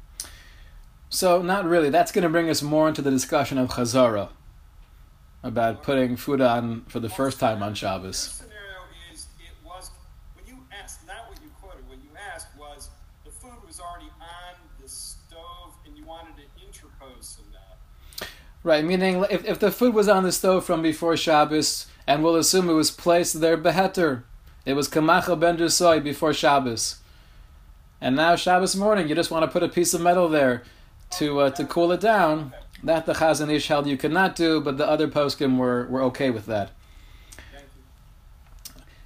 So, 1.09 1.43
not 1.43 1.65
really. 1.65 1.91
That's 1.91 2.13
going 2.13 2.25
to 2.25 2.29
bring 2.29 2.51
us 2.51 2.61
more 2.61 2.89
into 2.89 3.01
the 3.01 3.11
discussion 3.11 3.57
of 3.57 3.71
Chazara 3.71 4.31
about 5.45 5.83
putting 5.83 6.17
food 6.17 6.41
on 6.41 6.85
for 6.89 6.99
the 6.99 7.09
first 7.09 7.39
time 7.39 7.63
on 7.63 7.75
Shabbos. 7.75 8.17
scenario 8.19 8.81
is 9.13 9.27
it 9.39 9.53
was 9.65 9.91
when 10.35 10.47
you 10.47 10.65
asked 10.83 11.07
not 11.07 11.29
what 11.29 11.39
you 11.43 11.51
quoted. 11.61 11.87
What 11.87 11.99
you 12.03 12.11
asked 12.35 12.49
was 12.59 12.89
the 13.25 13.31
food 13.31 13.55
was 13.67 13.79
already 13.79 14.11
on 14.21 14.57
the 14.83 14.89
stove 14.89 15.75
and 15.87 15.97
you 15.97 16.05
wanted 16.05 16.35
to 16.37 16.67
interpose 16.67 17.39
in 17.45 17.53
that. 17.53 18.29
Right, 18.65 18.83
meaning 18.83 19.23
if, 19.31 19.45
if 19.45 19.59
the 19.59 19.71
food 19.71 19.93
was 19.93 20.09
on 20.09 20.23
the 20.23 20.33
stove 20.33 20.65
from 20.65 20.81
before 20.81 21.19
Shabbos, 21.19 21.87
and 22.07 22.25
we'll 22.25 22.35
assume 22.35 22.71
it 22.71 22.73
was 22.73 22.91
placed 22.91 23.43
there 23.43 23.59
beheter, 23.59 24.25
it 24.65 24.73
was 24.73 24.89
kamacha 24.89 25.39
ben 25.39 25.69
soy 25.69 26.01
before 26.01 26.33
Shabbos, 26.33 26.97
and 28.01 28.17
now 28.17 28.37
Shabbos 28.37 28.75
morning 28.75 29.07
you 29.07 29.15
just 29.15 29.31
want 29.31 29.45
to 29.45 29.51
put 29.51 29.63
a 29.63 29.69
piece 29.69 29.93
of 29.93 30.01
metal 30.01 30.31
there 30.31 30.63
to 31.19 31.41
uh, 31.41 31.51
to 31.51 31.67
cool 31.67 31.93
it 31.93 32.01
down. 32.01 32.55
That 32.83 33.05
the 33.05 33.13
Chazon 33.13 33.53
Ish 33.53 33.69
held 33.69 33.87
you 33.87 33.99
could 33.99 34.13
not 34.13 34.35
do, 34.35 34.63
but 34.63 34.79
the 34.79 34.89
other 34.89 35.09
poskim 35.09 35.59
were, 35.59 35.87
were 35.87 36.03
okay 36.05 36.31
with 36.31 36.47
that. 36.47 36.71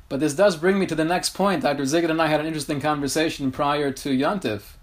But 0.09 0.21
this 0.21 0.35
does 0.35 0.57
bring 0.57 0.79
me 0.79 0.87
to 0.87 0.94
the 0.94 1.05
next 1.05 1.31
point. 1.31 1.62
Dr. 1.62 1.83
Ziggett 1.83 2.11
and 2.11 2.23
I 2.23 2.29
had 2.29 2.40
an 2.40 2.47
interesting 2.47 2.81
conversation 2.81 3.53
prior 3.53 3.90
to 3.92 4.11
Yontif 4.11 4.77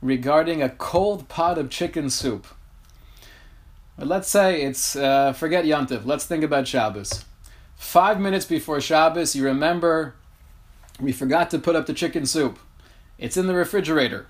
regarding 0.00 0.62
a 0.62 0.68
cold 0.68 1.28
pot 1.28 1.58
of 1.58 1.70
chicken 1.70 2.08
soup. 2.08 2.46
But 3.96 4.08
let's 4.08 4.28
say 4.28 4.62
it's, 4.62 4.96
uh, 4.96 5.32
forget 5.32 5.64
Yontif, 5.64 6.04
let's 6.04 6.26
think 6.26 6.42
about 6.42 6.66
Shabbos. 6.66 7.24
Five 7.76 8.20
minutes 8.20 8.44
before 8.44 8.80
Shabbos, 8.80 9.36
you 9.36 9.44
remember 9.44 10.14
we 11.00 11.12
forgot 11.12 11.50
to 11.50 11.58
put 11.58 11.76
up 11.76 11.86
the 11.86 11.94
chicken 11.94 12.26
soup. 12.26 12.58
It's 13.18 13.36
in 13.36 13.46
the 13.46 13.54
refrigerator. 13.54 14.26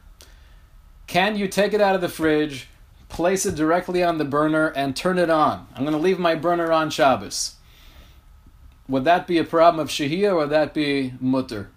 Can 1.07 1.37
you 1.37 1.49
take 1.49 1.73
it 1.73 1.81
out 1.81 1.95
of 1.95 2.01
the 2.01 2.09
fridge, 2.09 2.69
place 3.09 3.47
it 3.47 3.55
directly 3.55 4.03
on 4.03 4.19
the 4.19 4.25
burner, 4.25 4.69
and 4.69 4.97
turn 4.97 5.19
it 5.19 5.31
on? 5.31 5.67
I'm 5.75 5.83
going 5.83 5.93
to 5.93 5.99
leave 5.99 6.19
my 6.19 6.35
burner 6.35 6.73
on 6.73 6.91
Shabbos. 6.91 7.57
Would 8.89 9.05
that 9.05 9.27
be 9.27 9.39
a 9.39 9.45
problem 9.45 9.81
of 9.81 9.89
Shahiyah 9.89 10.33
or 10.33 10.37
would 10.37 10.51
that 10.51 10.75
be 10.75 11.15
mutter? 11.21 11.71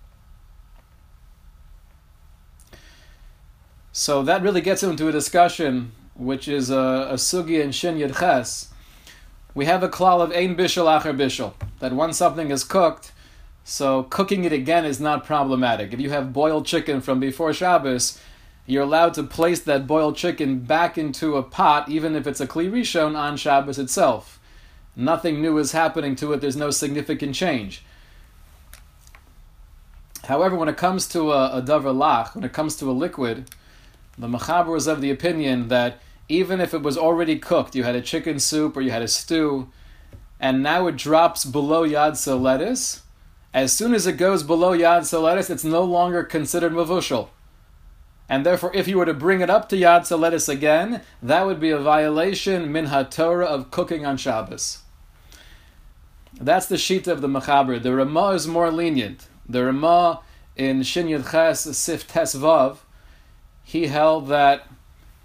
So 3.92 4.22
that 4.24 4.42
really 4.42 4.62
gets 4.62 4.84
into 4.84 5.08
a 5.08 5.12
discussion, 5.12 5.92
which 6.18 6.48
is 6.48 6.70
a, 6.70 7.08
a 7.12 7.14
sugi 7.14 7.62
in 7.62 7.72
Shin 7.72 7.98
Yud 7.98 8.20
Ches. 8.20 8.70
We 9.54 9.66
have 9.66 9.84
a 9.84 9.90
klal 9.90 10.22
of 10.22 10.32
ein 10.32 10.56
bishul 10.56 10.86
acher 10.86 11.16
bishul, 11.16 11.54
that 11.80 11.94
once 11.94 12.18
something 12.18 12.52
is 12.52 12.64
cooked, 12.64 13.12
so 13.64 14.04
cooking 14.04 14.44
it 14.44 14.54
again 14.54 14.86
is 14.86 15.00
not 15.00 15.26
problematic. 15.26 15.94
If 15.94 16.00
you 16.00 16.10
have 16.10 16.34
boiled 16.34 16.66
chicken 16.66 17.02
from 17.02 17.20
before 17.20 17.54
Shabbos, 17.54 18.20
you're 18.66 18.84
allowed 18.84 19.14
to 19.16 19.24
place 19.24 19.62
that 19.62 19.88
boiled 19.88 20.16
chicken 20.16 20.60
back 20.60 20.98
into 20.98 21.38
a 21.38 21.44
pot, 21.44 21.90
even 21.90 22.16
if 22.16 22.28
it's 22.28 22.42
a 22.42 22.48
kli 22.48 22.70
rishon 22.70 23.18
on 23.18 23.38
Shabbos 23.38 23.80
itself. 23.80 24.40
Nothing 24.96 25.42
new 25.42 25.58
is 25.58 25.72
happening 25.74 26.16
to 26.18 26.34
it. 26.34 26.42
There's 26.42 26.56
no 26.56 26.72
significant 26.72 27.36
change. 27.36 27.84
However, 30.26 30.56
when 30.56 30.68
it 30.68 30.76
comes 30.76 31.08
to 31.10 31.32
a, 31.32 31.60
a 31.60 31.62
davar 31.62 31.96
lach, 31.96 32.36
when 32.36 32.44
it 32.44 32.52
comes 32.52 32.76
to 32.78 32.90
a 32.90 32.94
liquid, 32.94 33.50
the 34.18 34.28
machaber 34.28 34.68
was 34.68 34.88
of 34.88 35.00
the 35.00 35.12
opinion 35.12 35.68
that 35.68 36.02
even 36.30 36.60
if 36.60 36.74
it 36.74 36.82
was 36.82 36.98
already 36.98 37.38
cooked, 37.38 37.76
you 37.76 37.84
had 37.84 37.96
a 37.96 38.02
chicken 38.02 38.40
soup 38.40 38.76
or 38.76 38.82
you 38.82 38.92
had 38.92 39.02
a 39.02 39.08
stew, 39.08 39.70
and 40.40 40.62
now 40.62 40.88
it 40.88 40.96
drops 40.96 41.46
below 41.46 41.88
yad 41.88 42.14
soledis, 42.14 43.02
as 43.54 43.74
soon 43.74 43.94
as 43.94 44.06
it 44.06 44.14
goes 44.14 44.44
below 44.44 44.78
yad 44.78 45.02
soledis, 45.02 45.50
it's 45.50 45.64
no 45.64 45.84
longer 45.84 46.24
considered 46.24 46.74
mavushal. 46.74 47.30
And 48.30 48.46
therefore, 48.46 48.72
if 48.74 48.88
you 48.88 48.98
were 48.98 49.06
to 49.06 49.14
bring 49.14 49.42
it 49.42 49.50
up 49.50 49.70
to 49.70 49.78
Yad 49.78 50.02
Soledis 50.02 50.50
again, 50.50 51.02
that 51.24 51.46
would 51.46 51.60
be 51.60 51.70
a 51.70 51.80
violation 51.80 52.72
min 52.72 52.90
Torah 53.10 53.46
of 53.46 53.72
cooking 53.72 54.06
on 54.06 54.18
Shabbos. 54.18 54.80
That's 56.34 56.66
the 56.66 56.78
sheet 56.78 57.08
of 57.08 57.22
the 57.22 57.28
Mechaber. 57.28 57.82
The 57.82 57.96
Ramah 57.96 58.32
is 58.32 58.48
more 58.48 58.70
lenient. 58.70 59.28
The 59.48 59.64
Ramah 59.64 60.22
in 60.58 60.84
Shin 60.84 61.08
Yud 61.08 61.32
Ches 61.32 61.62
Sif 61.78 62.08
Tes 62.08 62.36
Vav, 62.36 62.80
he 63.64 63.88
held 63.88 64.28
that 64.28 64.68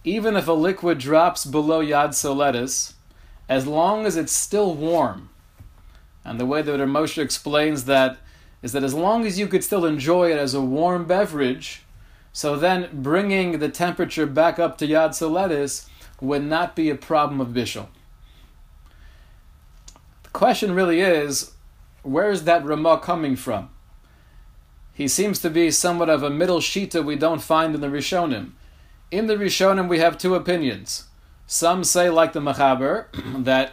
even 0.05 0.37
if 0.37 0.49
a 0.49 0.53
liquid 0.53 0.99
drops 0.99 1.45
below 1.45 1.85
Yad 1.85 2.11
Soletis, 2.11 2.95
as 3.49 3.67
long 3.67 4.07
as 4.07 4.17
it's 4.17 4.33
still 4.33 4.75
warm, 4.75 5.29
and 6.25 6.39
the 6.39 6.47
way 6.47 6.63
that 6.63 6.81
Moshe 6.81 7.23
explains 7.23 7.85
that 7.85 8.19
is 8.63 8.73
that 8.73 8.85
as 8.85 8.95
long 8.95 9.27
as 9.27 9.39
you 9.39 9.47
could 9.47 9.65
still 9.65 9.85
enjoy 9.85 10.31
it 10.31 10.39
as 10.39 10.55
a 10.55 10.61
warm 10.61 11.05
beverage, 11.05 11.83
so 12.33 12.57
then 12.57 12.89
bringing 12.93 13.59
the 13.59 13.69
temperature 13.69 14.27
back 14.27 14.59
up 14.59 14.79
to 14.79 14.87
Yad 14.87 15.11
Soletis 15.11 15.89
would 16.21 16.45
not 16.45 16.77
be 16.77 16.89
a 16.89 16.95
problem 16.95 17.41
of 17.41 17.49
Bishul. 17.49 17.89
The 20.23 20.31
question 20.31 20.73
really 20.75 21.01
is, 21.01 21.53
where 22.03 22.31
is 22.31 22.45
that 22.45 22.65
Ramah 22.65 23.01
coming 23.01 23.37
from? 23.37 23.69
He 24.95 25.09
seems 25.09 25.41
to 25.41 25.51
be 25.51 25.71
somewhat 25.71 26.09
of 26.09 26.23
a 26.23 26.31
middle 26.31 26.61
shita 26.61 27.05
we 27.05 27.17
don't 27.17 27.43
find 27.43 27.75
in 27.75 27.81
the 27.81 27.89
Rishonim. 27.89 28.53
In 29.13 29.27
the 29.27 29.37
Rishonim 29.37 29.89
we 29.89 29.99
have 29.99 30.17
two 30.17 30.35
opinions. 30.35 31.05
Some 31.47 31.85
say, 31.85 32.09
like 32.09 32.33
the 32.33 32.41
Machaber, 32.41 33.09
that 33.45 33.73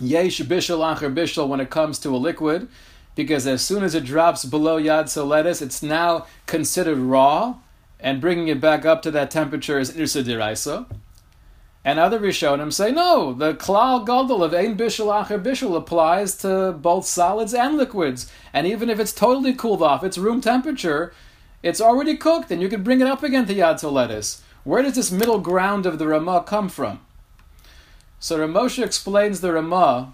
yesh 0.00 0.40
bishul 0.40 0.80
acher 0.80 1.14
bishul 1.14 1.46
when 1.46 1.60
it 1.60 1.70
comes 1.70 2.00
to 2.00 2.08
a 2.10 2.18
liquid, 2.18 2.66
because 3.14 3.46
as 3.46 3.64
soon 3.64 3.84
as 3.84 3.94
it 3.94 4.04
drops 4.04 4.44
below 4.44 4.76
yad 4.76 5.04
soletis, 5.04 5.62
it's 5.62 5.84
now 5.84 6.26
considered 6.46 6.98
raw, 6.98 7.54
and 8.00 8.20
bringing 8.20 8.48
it 8.48 8.60
back 8.60 8.84
up 8.84 9.02
to 9.02 9.12
that 9.12 9.30
temperature 9.30 9.78
is 9.78 9.92
irsa 9.92 10.24
diraisa. 10.24 10.86
And 11.84 12.00
other 12.00 12.18
Rishonim 12.18 12.72
say, 12.72 12.90
no, 12.90 13.32
the 13.32 13.54
klal 13.54 14.04
gadol 14.04 14.42
of 14.42 14.52
ein 14.52 14.76
bishul 14.76 15.14
acher 15.14 15.40
bishul 15.40 15.76
applies 15.76 16.36
to 16.38 16.72
both 16.72 17.06
solids 17.06 17.54
and 17.54 17.76
liquids. 17.76 18.32
And 18.52 18.66
even 18.66 18.90
if 18.90 18.98
it's 18.98 19.12
totally 19.12 19.54
cooled 19.54 19.80
off, 19.80 20.02
it's 20.02 20.18
room 20.18 20.40
temperature, 20.40 21.14
it's 21.62 21.80
already 21.80 22.16
cooked, 22.16 22.50
and 22.50 22.60
you 22.60 22.68
can 22.68 22.82
bring 22.82 23.00
it 23.00 23.06
up 23.06 23.22
again 23.22 23.46
to 23.46 23.54
yad 23.54 23.76
soletis. 23.76 24.40
Where 24.66 24.82
does 24.82 24.96
this 24.96 25.12
middle 25.12 25.38
ground 25.38 25.86
of 25.86 26.00
the 26.00 26.08
Ramah 26.08 26.42
come 26.44 26.68
from? 26.68 26.98
So 28.18 28.36
Ramosha 28.36 28.82
explains 28.82 29.40
the 29.40 29.52
Ramah 29.52 30.12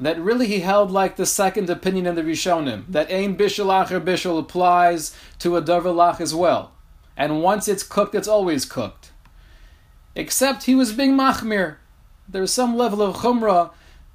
that 0.00 0.18
really 0.18 0.46
he 0.46 0.60
held 0.60 0.90
like 0.90 1.16
the 1.16 1.26
second 1.26 1.68
opinion 1.68 2.06
in 2.06 2.14
the 2.14 2.22
Rishonim, 2.22 2.86
that 2.88 3.12
Ein 3.12 3.36
Bishul 3.36 3.66
Acher 3.66 4.00
Bishul 4.02 4.38
applies 4.38 5.14
to 5.40 5.56
a 5.56 5.62
Davar 5.62 6.18
as 6.22 6.34
well. 6.34 6.72
And 7.18 7.42
once 7.42 7.68
it's 7.68 7.82
cooked, 7.82 8.14
it's 8.14 8.26
always 8.26 8.64
cooked. 8.64 9.10
Except 10.14 10.62
he 10.62 10.74
was 10.74 10.94
being 10.94 11.12
Machmir. 11.12 11.76
There 12.26 12.40
was 12.40 12.54
some 12.54 12.78
level 12.78 13.02
of 13.02 13.16
Chumrah 13.16 13.72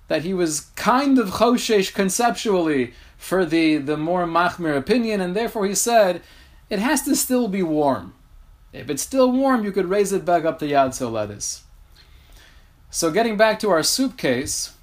that 0.07 0.23
he 0.23 0.33
was 0.33 0.71
kind 0.75 1.19
of 1.19 1.33
Choshesh 1.33 1.93
conceptually 1.93 2.95
for 3.15 3.45
the, 3.45 3.77
the 3.77 3.95
more 3.95 4.25
Machmir 4.25 4.75
opinion, 4.75 5.21
and 5.21 5.35
therefore 5.35 5.67
he 5.67 5.75
said, 5.75 6.23
it 6.71 6.79
has 6.79 7.03
to 7.03 7.15
still 7.15 7.47
be 7.47 7.61
warm. 7.61 8.15
If 8.73 8.89
it's 8.89 9.03
still 9.03 9.31
warm, 9.31 9.63
you 9.63 9.71
could 9.71 9.89
raise 9.89 10.13
it 10.13 10.23
back 10.23 10.45
up 10.45 10.59
to 10.59 10.65
Yad 10.65 10.89
Soledis. 10.89 11.61
So 12.89 13.11
getting 13.11 13.37
back 13.37 13.59
to 13.59 13.69
our 13.69 13.83
soup 13.83 14.17
case, 14.17 14.73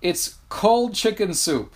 it's 0.00 0.36
cold 0.48 0.94
chicken 0.94 1.34
soup. 1.34 1.74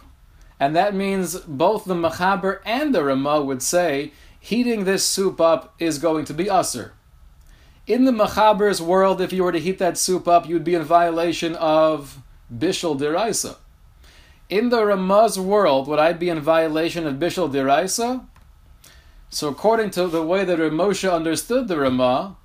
And 0.60 0.76
that 0.76 0.94
means 0.94 1.40
both 1.40 1.84
the 1.84 1.94
Machaber 1.94 2.60
and 2.64 2.94
the 2.94 3.02
Ramah 3.02 3.42
would 3.42 3.62
say 3.62 4.12
heating 4.38 4.84
this 4.84 5.04
soup 5.04 5.40
up 5.40 5.74
is 5.78 5.98
going 5.98 6.24
to 6.26 6.34
be 6.34 6.44
usr. 6.44 6.92
In 7.86 8.04
the 8.04 8.12
Machaber's 8.12 8.80
world, 8.80 9.20
if 9.20 9.32
you 9.32 9.42
were 9.42 9.52
to 9.52 9.58
heat 9.58 9.78
that 9.78 9.98
soup 9.98 10.28
up, 10.28 10.48
you'd 10.48 10.64
be 10.64 10.74
in 10.74 10.82
violation 10.82 11.56
of 11.56 12.22
Bishul 12.52 12.98
Diraisa. 12.98 13.56
In 14.48 14.68
the 14.68 14.84
Ramah's 14.84 15.38
world, 15.38 15.88
would 15.88 15.98
I 15.98 16.12
be 16.12 16.28
in 16.28 16.40
violation 16.40 17.06
of 17.06 17.16
Bishul 17.16 17.52
Diraisa? 17.52 18.26
So, 19.34 19.48
according 19.48 19.92
to 19.92 20.08
the 20.08 20.22
way 20.22 20.44
that 20.44 20.58
Ramosha 20.58 21.10
understood 21.10 21.66
the 21.66 21.78
Ramah, 21.78 22.36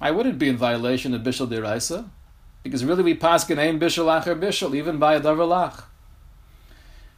I 0.00 0.12
wouldn't 0.12 0.38
be 0.38 0.48
in 0.48 0.56
violation 0.56 1.12
of 1.14 1.22
Bishul 1.22 1.48
Diraisa. 1.48 2.08
Because 2.62 2.84
really 2.84 3.02
we 3.02 3.16
paskin 3.16 3.58
ein 3.58 3.80
bishul 3.80 4.06
acher 4.06 4.38
bishul, 4.38 4.72
even 4.76 4.98
by 4.98 5.14
a 5.14 5.20
davar 5.20 5.82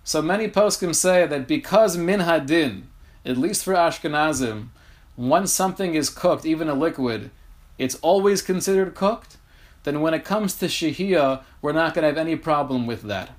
So 0.05 0.23
many 0.23 0.49
poskim 0.49 0.95
say 0.95 1.27
that 1.27 1.47
because 1.47 1.99
min 1.99 2.21
hadin, 2.21 2.85
at 3.27 3.37
least 3.37 3.63
for 3.63 3.75
Ashkenazim, 3.75 4.69
once 5.19 5.53
something 5.53 5.95
is 5.95 6.09
cooked, 6.09 6.47
even 6.47 6.71
a 6.71 6.75
liquid, 6.75 7.31
it's 7.77 7.97
always 7.97 8.41
considered 8.41 8.95
cooked, 8.95 9.37
then 9.85 10.01
when 10.01 10.15
it 10.15 10.25
comes 10.25 10.55
to 10.55 10.65
shihiyah, 10.65 11.43
we're 11.61 11.73
not 11.73 11.93
going 11.93 12.05
to 12.05 12.09
have 12.09 12.17
any 12.17 12.37
problem 12.37 12.87
with 12.87 13.03
that. 13.03 13.33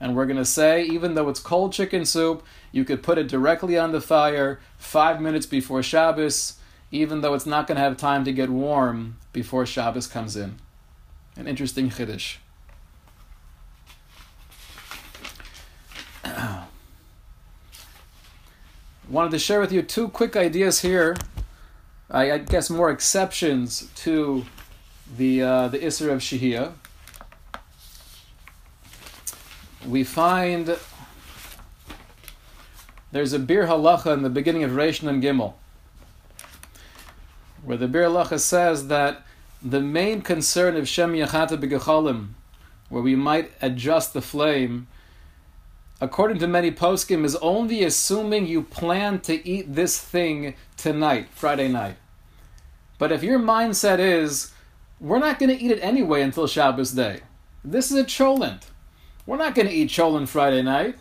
And 0.00 0.16
we're 0.16 0.26
going 0.26 0.38
to 0.38 0.44
say, 0.44 0.82
even 0.84 1.14
though 1.14 1.28
it's 1.28 1.40
cold 1.40 1.72
chicken 1.74 2.06
soup, 2.06 2.42
you 2.72 2.84
could 2.84 3.02
put 3.02 3.18
it 3.18 3.28
directly 3.28 3.76
on 3.76 3.92
the 3.92 4.00
fire 4.00 4.60
five 4.78 5.20
minutes 5.20 5.44
before 5.44 5.82
Shabbos, 5.82 6.54
even 6.90 7.20
though 7.20 7.34
it's 7.34 7.44
not 7.44 7.66
going 7.66 7.76
to 7.76 7.82
have 7.82 7.98
time 7.98 8.24
to 8.24 8.32
get 8.32 8.48
warm 8.48 9.18
before 9.32 9.66
Shabbos 9.66 10.06
comes 10.06 10.36
in. 10.36 10.58
An 11.36 11.46
interesting 11.46 11.90
chiddush. 11.90 12.38
Wanted 19.08 19.30
to 19.32 19.38
share 19.38 19.60
with 19.60 19.72
you 19.72 19.82
two 19.82 20.08
quick 20.08 20.34
ideas 20.36 20.80
here. 20.80 21.16
I, 22.10 22.32
I 22.32 22.38
guess 22.38 22.70
more 22.70 22.90
exceptions 22.90 23.88
to 23.96 24.46
the 25.16 25.42
uh, 25.42 25.68
the 25.68 25.78
Isser 25.78 26.10
of 26.10 26.20
Shihia. 26.20 26.72
We 29.86 30.04
find 30.04 30.76
there's 33.12 33.32
a 33.32 33.38
Biur 33.38 33.66
Halacha 33.66 34.12
in 34.12 34.22
the 34.22 34.30
beginning 34.30 34.62
of 34.62 34.72
Reish 34.72 35.06
and 35.06 35.22
Gimel, 35.22 35.54
where 37.64 37.76
the 37.76 37.88
Biur 37.88 38.08
Halacha 38.08 38.38
says 38.38 38.88
that 38.88 39.22
the 39.62 39.80
main 39.80 40.22
concern 40.22 40.76
of 40.76 40.86
Shem 40.86 41.12
Yachata 41.12 41.58
B'Gechalim, 41.58 42.28
where 42.88 43.02
we 43.02 43.16
might 43.16 43.52
adjust 43.60 44.12
the 44.12 44.22
flame, 44.22 44.86
according 46.00 46.38
to 46.38 46.46
many 46.46 46.70
poskim, 46.70 47.24
is 47.24 47.36
only 47.36 47.82
assuming 47.82 48.46
you 48.46 48.62
plan 48.62 49.20
to 49.20 49.46
eat 49.48 49.74
this 49.74 50.00
thing 50.00 50.54
tonight, 50.76 51.28
Friday 51.30 51.68
night. 51.68 51.96
But 52.98 53.12
if 53.12 53.22
your 53.22 53.38
mindset 53.38 53.98
is, 53.98 54.52
we're 55.00 55.18
not 55.18 55.38
going 55.38 55.56
to 55.56 55.62
eat 55.62 55.70
it 55.70 55.80
anyway 55.82 56.20
until 56.20 56.46
Shabbos 56.46 56.92
day. 56.92 57.20
This 57.64 57.90
is 57.90 57.98
a 57.98 58.04
cholent. 58.04 58.69
We're 59.30 59.36
not 59.36 59.54
going 59.54 59.68
to 59.68 59.72
eat 59.72 59.90
cholent 59.90 60.26
Friday 60.26 60.60
night. 60.60 60.98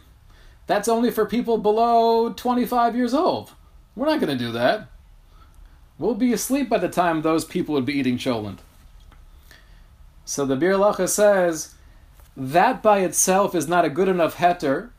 That's 0.68 0.88
only 0.88 1.10
for 1.10 1.26
people 1.26 1.58
below 1.58 2.32
25 2.32 2.96
years 2.96 3.12
old. 3.12 3.54
We're 3.96 4.06
not 4.06 4.20
going 4.20 4.38
to 4.38 4.46
do 4.46 4.52
that. 4.52 4.88
We'll 5.98 6.14
be 6.14 6.32
asleep 6.32 6.70
by 6.70 6.78
the 6.78 6.90
time 6.90 7.24
those 7.24 7.44
people 7.44 7.74
would 7.74 7.88
be 7.88 7.98
eating 7.98 8.20
cholent. 8.20 8.60
So 10.26 10.46
the 10.46 10.56
Bir 10.56 10.74
Lacha 10.74 11.10
says 11.10 11.74
that 12.38 12.84
by 12.84 13.00
itself 13.00 13.56
is 13.56 13.68
not 13.68 13.84
a 13.84 13.90
good 13.90 14.08
enough 14.08 14.36
heter 14.36 14.92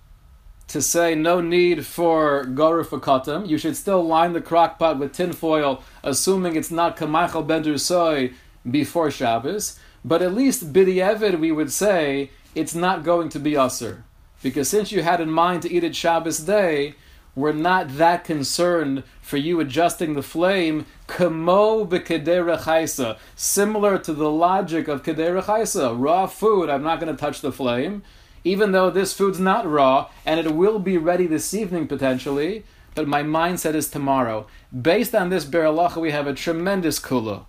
to 0.66 0.82
say 0.82 1.14
no 1.14 1.40
need 1.40 1.86
for 1.86 2.44
goru 2.46 3.48
You 3.48 3.58
should 3.58 3.76
still 3.76 4.04
line 4.04 4.32
the 4.32 4.40
crock 4.40 4.76
pot 4.76 4.98
with 4.98 5.12
tinfoil, 5.12 5.84
assuming 6.02 6.56
it's 6.56 6.72
not 6.72 6.96
kamachal 6.96 7.46
ben 7.46 7.78
soy 7.78 8.32
before 8.68 9.12
Shabbos. 9.12 9.78
But 10.04 10.20
at 10.20 10.34
least 10.34 10.72
b'di'evid 10.72 11.38
we 11.38 11.52
would 11.52 11.70
say 11.70 12.30
it's 12.54 12.74
not 12.74 13.04
going 13.04 13.28
to 13.30 13.38
be 13.38 13.52
usr. 13.52 14.02
Because 14.42 14.68
since 14.68 14.90
you 14.90 15.02
had 15.02 15.20
in 15.20 15.30
mind 15.30 15.62
to 15.62 15.72
eat 15.72 15.84
it 15.84 15.94
Shabbos 15.94 16.40
day, 16.40 16.94
we're 17.34 17.52
not 17.52 17.96
that 17.98 18.24
concerned 18.24 19.04
for 19.20 19.36
you 19.36 19.60
adjusting 19.60 20.14
the 20.14 20.22
flame 20.22 20.86
kamo 21.06 21.86
chaisa, 21.86 23.18
similar 23.36 23.98
to 23.98 24.12
the 24.12 24.30
logic 24.30 24.88
of 24.88 25.02
kedera 25.02 25.42
chaisa. 25.42 25.94
Raw 25.96 26.26
food, 26.26 26.68
I'm 26.68 26.82
not 26.82 27.00
going 27.00 27.14
to 27.14 27.20
touch 27.20 27.40
the 27.40 27.52
flame, 27.52 28.02
even 28.42 28.72
though 28.72 28.90
this 28.90 29.12
food's 29.12 29.38
not 29.38 29.66
raw 29.66 30.08
and 30.26 30.40
it 30.40 30.54
will 30.54 30.78
be 30.78 30.98
ready 30.98 31.26
this 31.26 31.54
evening 31.54 31.86
potentially. 31.86 32.64
But 32.94 33.06
my 33.06 33.22
mindset 33.22 33.74
is 33.74 33.88
tomorrow. 33.88 34.48
Based 34.78 35.14
on 35.14 35.30
this 35.30 35.44
beralacha, 35.44 36.00
we 36.00 36.10
have 36.10 36.26
a 36.26 36.34
tremendous 36.34 36.98
kula 36.98 37.44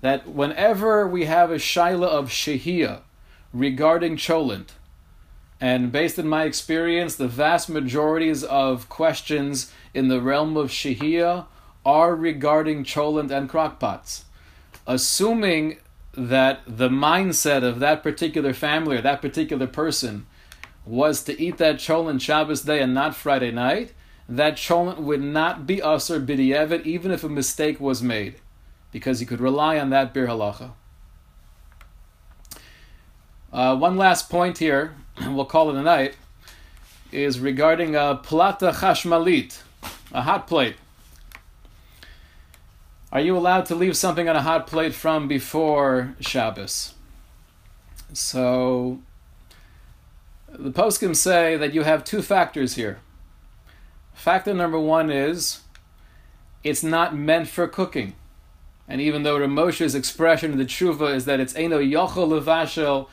that 0.00 0.28
whenever 0.28 1.06
we 1.06 1.26
have 1.26 1.50
a 1.50 1.56
shaila 1.56 2.08
of 2.08 2.28
shehiyah 2.28 3.00
regarding 3.54 4.16
cholent, 4.16 4.70
and 5.60 5.92
based 5.92 6.18
on 6.18 6.28
my 6.28 6.42
experience, 6.42 7.14
the 7.14 7.28
vast 7.28 7.70
majorities 7.70 8.42
of 8.42 8.88
questions 8.88 9.72
in 9.94 10.08
the 10.08 10.20
realm 10.20 10.56
of 10.56 10.70
Shahia 10.70 11.46
are 11.86 12.16
regarding 12.16 12.84
cholent 12.84 13.30
and 13.30 13.48
crockpots. 13.48 14.24
Assuming 14.86 15.78
that 16.12 16.60
the 16.66 16.88
mindset 16.88 17.62
of 17.62 17.78
that 17.78 18.02
particular 18.02 18.52
family 18.52 18.96
or 18.96 19.00
that 19.02 19.22
particular 19.22 19.66
person 19.66 20.26
was 20.84 21.22
to 21.22 21.40
eat 21.40 21.56
that 21.58 21.76
cholent 21.76 22.20
Shabbos 22.20 22.62
day 22.62 22.80
and 22.80 22.92
not 22.92 23.14
Friday 23.14 23.52
night, 23.52 23.92
that 24.28 24.56
cholent 24.56 24.98
would 24.98 25.22
not 25.22 25.66
be 25.66 25.80
usher 25.80 26.20
b'di'evet 26.20 26.84
even 26.84 27.12
if 27.12 27.22
a 27.22 27.28
mistake 27.28 27.80
was 27.80 28.02
made, 28.02 28.34
because 28.90 29.20
you 29.20 29.26
could 29.26 29.40
rely 29.40 29.78
on 29.78 29.90
that 29.90 30.12
Biur 30.12 30.26
Halacha. 30.26 30.72
Uh, 33.54 33.76
one 33.76 33.96
last 33.96 34.28
point 34.28 34.58
here 34.58 34.96
and 35.16 35.36
we'll 35.36 35.44
call 35.44 35.70
it 35.70 35.76
a 35.76 35.82
night, 35.82 36.16
is 37.12 37.38
regarding 37.38 37.94
a 37.94 38.16
plata 38.16 38.72
chashmalit, 38.72 39.62
a 40.12 40.22
hot 40.22 40.48
plate. 40.48 40.74
Are 43.12 43.20
you 43.20 43.36
allowed 43.36 43.66
to 43.66 43.76
leave 43.76 43.96
something 43.96 44.28
on 44.28 44.34
a 44.34 44.42
hot 44.42 44.66
plate 44.66 44.92
from 44.92 45.28
before 45.28 46.16
Shabbos? 46.18 46.94
So, 48.12 48.98
the 50.48 50.72
poskim 50.72 51.14
say 51.14 51.56
that 51.56 51.72
you 51.72 51.82
have 51.82 52.02
two 52.02 52.22
factors 52.22 52.74
here. 52.74 52.98
Factor 54.14 54.52
number 54.52 54.80
one 54.80 55.10
is 55.10 55.60
it's 56.64 56.82
not 56.82 57.16
meant 57.16 57.46
for 57.46 57.68
cooking. 57.68 58.14
And 58.88 59.00
even 59.00 59.22
though 59.22 59.38
Ramosha's 59.38 59.94
expression 59.94 60.50
in 60.52 60.58
the 60.58 60.64
tshuva 60.64 61.14
is 61.14 61.24
that 61.26 61.38
it's 61.38 61.54
eno 61.54 61.78
yochel 61.78 62.28
levashel, 62.28 63.08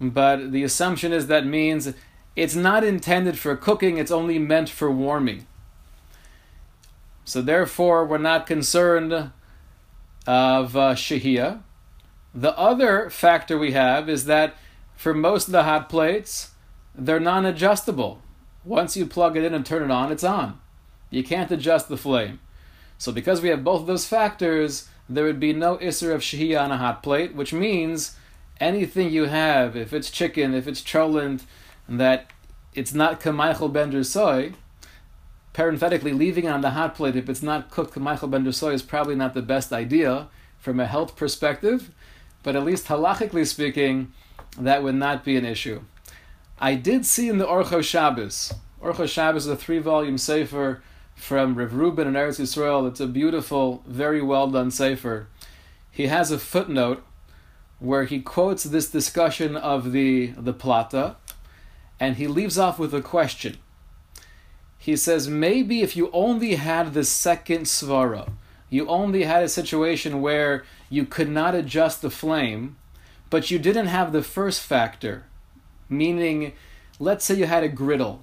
but 0.00 0.52
the 0.52 0.62
assumption 0.62 1.12
is 1.12 1.26
that 1.26 1.46
means 1.46 1.94
it's 2.34 2.54
not 2.54 2.84
intended 2.84 3.38
for 3.38 3.56
cooking, 3.56 3.98
it's 3.98 4.10
only 4.10 4.38
meant 4.38 4.68
for 4.68 4.90
warming. 4.90 5.46
So 7.24 7.42
therefore, 7.42 8.04
we're 8.04 8.18
not 8.18 8.46
concerned 8.46 9.12
of 9.12 10.76
uh, 10.76 10.94
shahia. 10.94 11.62
The 12.34 12.56
other 12.58 13.08
factor 13.10 13.58
we 13.58 13.72
have 13.72 14.08
is 14.08 14.26
that 14.26 14.54
for 14.94 15.14
most 15.14 15.48
of 15.48 15.52
the 15.52 15.64
hot 15.64 15.88
plates, 15.88 16.52
they're 16.94 17.20
non 17.20 17.46
adjustable. 17.46 18.22
Once 18.64 18.96
you 18.96 19.06
plug 19.06 19.36
it 19.36 19.44
in 19.44 19.54
and 19.54 19.64
turn 19.64 19.82
it 19.82 19.90
on, 19.90 20.12
it's 20.12 20.24
on. 20.24 20.60
You 21.10 21.24
can't 21.24 21.50
adjust 21.50 21.88
the 21.88 21.96
flame. 21.96 22.40
So, 22.98 23.12
because 23.12 23.40
we 23.40 23.48
have 23.50 23.64
both 23.64 23.82
of 23.82 23.86
those 23.86 24.06
factors, 24.06 24.88
there 25.08 25.24
would 25.24 25.40
be 25.40 25.52
no 25.52 25.76
isser 25.78 26.14
of 26.14 26.22
shahia 26.22 26.62
on 26.62 26.72
a 26.72 26.78
hot 26.78 27.02
plate, 27.02 27.34
which 27.34 27.52
means 27.52 28.16
anything 28.60 29.10
you 29.10 29.24
have, 29.24 29.76
if 29.76 29.92
it's 29.92 30.10
chicken, 30.10 30.54
if 30.54 30.66
it's 30.66 30.82
cholent, 30.82 31.42
that 31.88 32.30
it's 32.74 32.94
not 32.94 33.20
kamaichel 33.20 33.72
bender 33.72 34.04
soy, 34.04 34.52
parenthetically, 35.56 36.12
leaving 36.12 36.44
it 36.44 36.50
on 36.50 36.60
the 36.60 36.70
hot 36.70 36.94
plate 36.94 37.16
if 37.16 37.30
it's 37.30 37.42
not 37.42 37.70
cooked 37.70 37.96
Michael 37.96 38.28
Ben 38.28 38.52
Soy 38.52 38.72
is 38.72 38.82
probably 38.82 39.14
not 39.14 39.32
the 39.32 39.40
best 39.40 39.72
idea 39.72 40.28
from 40.58 40.78
a 40.78 40.86
health 40.86 41.16
perspective, 41.16 41.90
but 42.42 42.54
at 42.54 42.62
least 42.62 42.88
halachically 42.88 43.46
speaking, 43.46 44.12
that 44.58 44.82
would 44.82 44.94
not 44.94 45.24
be 45.24 45.36
an 45.36 45.46
issue. 45.46 45.80
I 46.58 46.74
did 46.74 47.06
see 47.06 47.30
in 47.30 47.38
the 47.38 47.46
Orchos 47.46 47.84
Shabbos, 47.84 48.52
Orchos 48.82 49.08
Shabbos 49.08 49.46
is 49.46 49.52
a 49.52 49.56
three 49.56 49.78
volume 49.78 50.18
sefer 50.18 50.82
from 51.14 51.54
Rav 51.54 51.72
Rubin 51.72 52.06
and 52.06 52.16
Eretz 52.16 52.38
Yisrael. 52.38 52.86
It's 52.86 53.00
a 53.00 53.06
beautiful, 53.06 53.82
very 53.86 54.20
well 54.20 54.48
done 54.48 54.70
sefer. 54.70 55.28
He 55.90 56.08
has 56.08 56.30
a 56.30 56.38
footnote 56.38 57.02
where 57.78 58.04
he 58.04 58.20
quotes 58.20 58.64
this 58.64 58.90
discussion 58.90 59.56
of 59.56 59.92
the, 59.92 60.28
the 60.28 60.52
plata, 60.52 61.16
and 62.00 62.16
he 62.16 62.26
leaves 62.26 62.58
off 62.58 62.78
with 62.78 62.94
a 62.94 63.02
question 63.02 63.56
he 64.86 64.96
says 64.96 65.28
maybe 65.28 65.82
if 65.82 65.96
you 65.96 66.08
only 66.12 66.54
had 66.54 66.94
the 66.94 67.02
second 67.02 67.62
svara, 67.64 68.30
you 68.70 68.86
only 68.86 69.24
had 69.24 69.42
a 69.42 69.48
situation 69.48 70.22
where 70.22 70.64
you 70.88 71.04
could 71.04 71.28
not 71.28 71.56
adjust 71.56 72.02
the 72.02 72.08
flame, 72.08 72.76
but 73.28 73.50
you 73.50 73.58
didn't 73.58 73.88
have 73.88 74.12
the 74.12 74.22
first 74.22 74.60
factor, 74.60 75.24
meaning, 75.88 76.52
let's 77.00 77.24
say 77.24 77.34
you 77.34 77.46
had 77.46 77.64
a 77.64 77.68
griddle. 77.68 78.22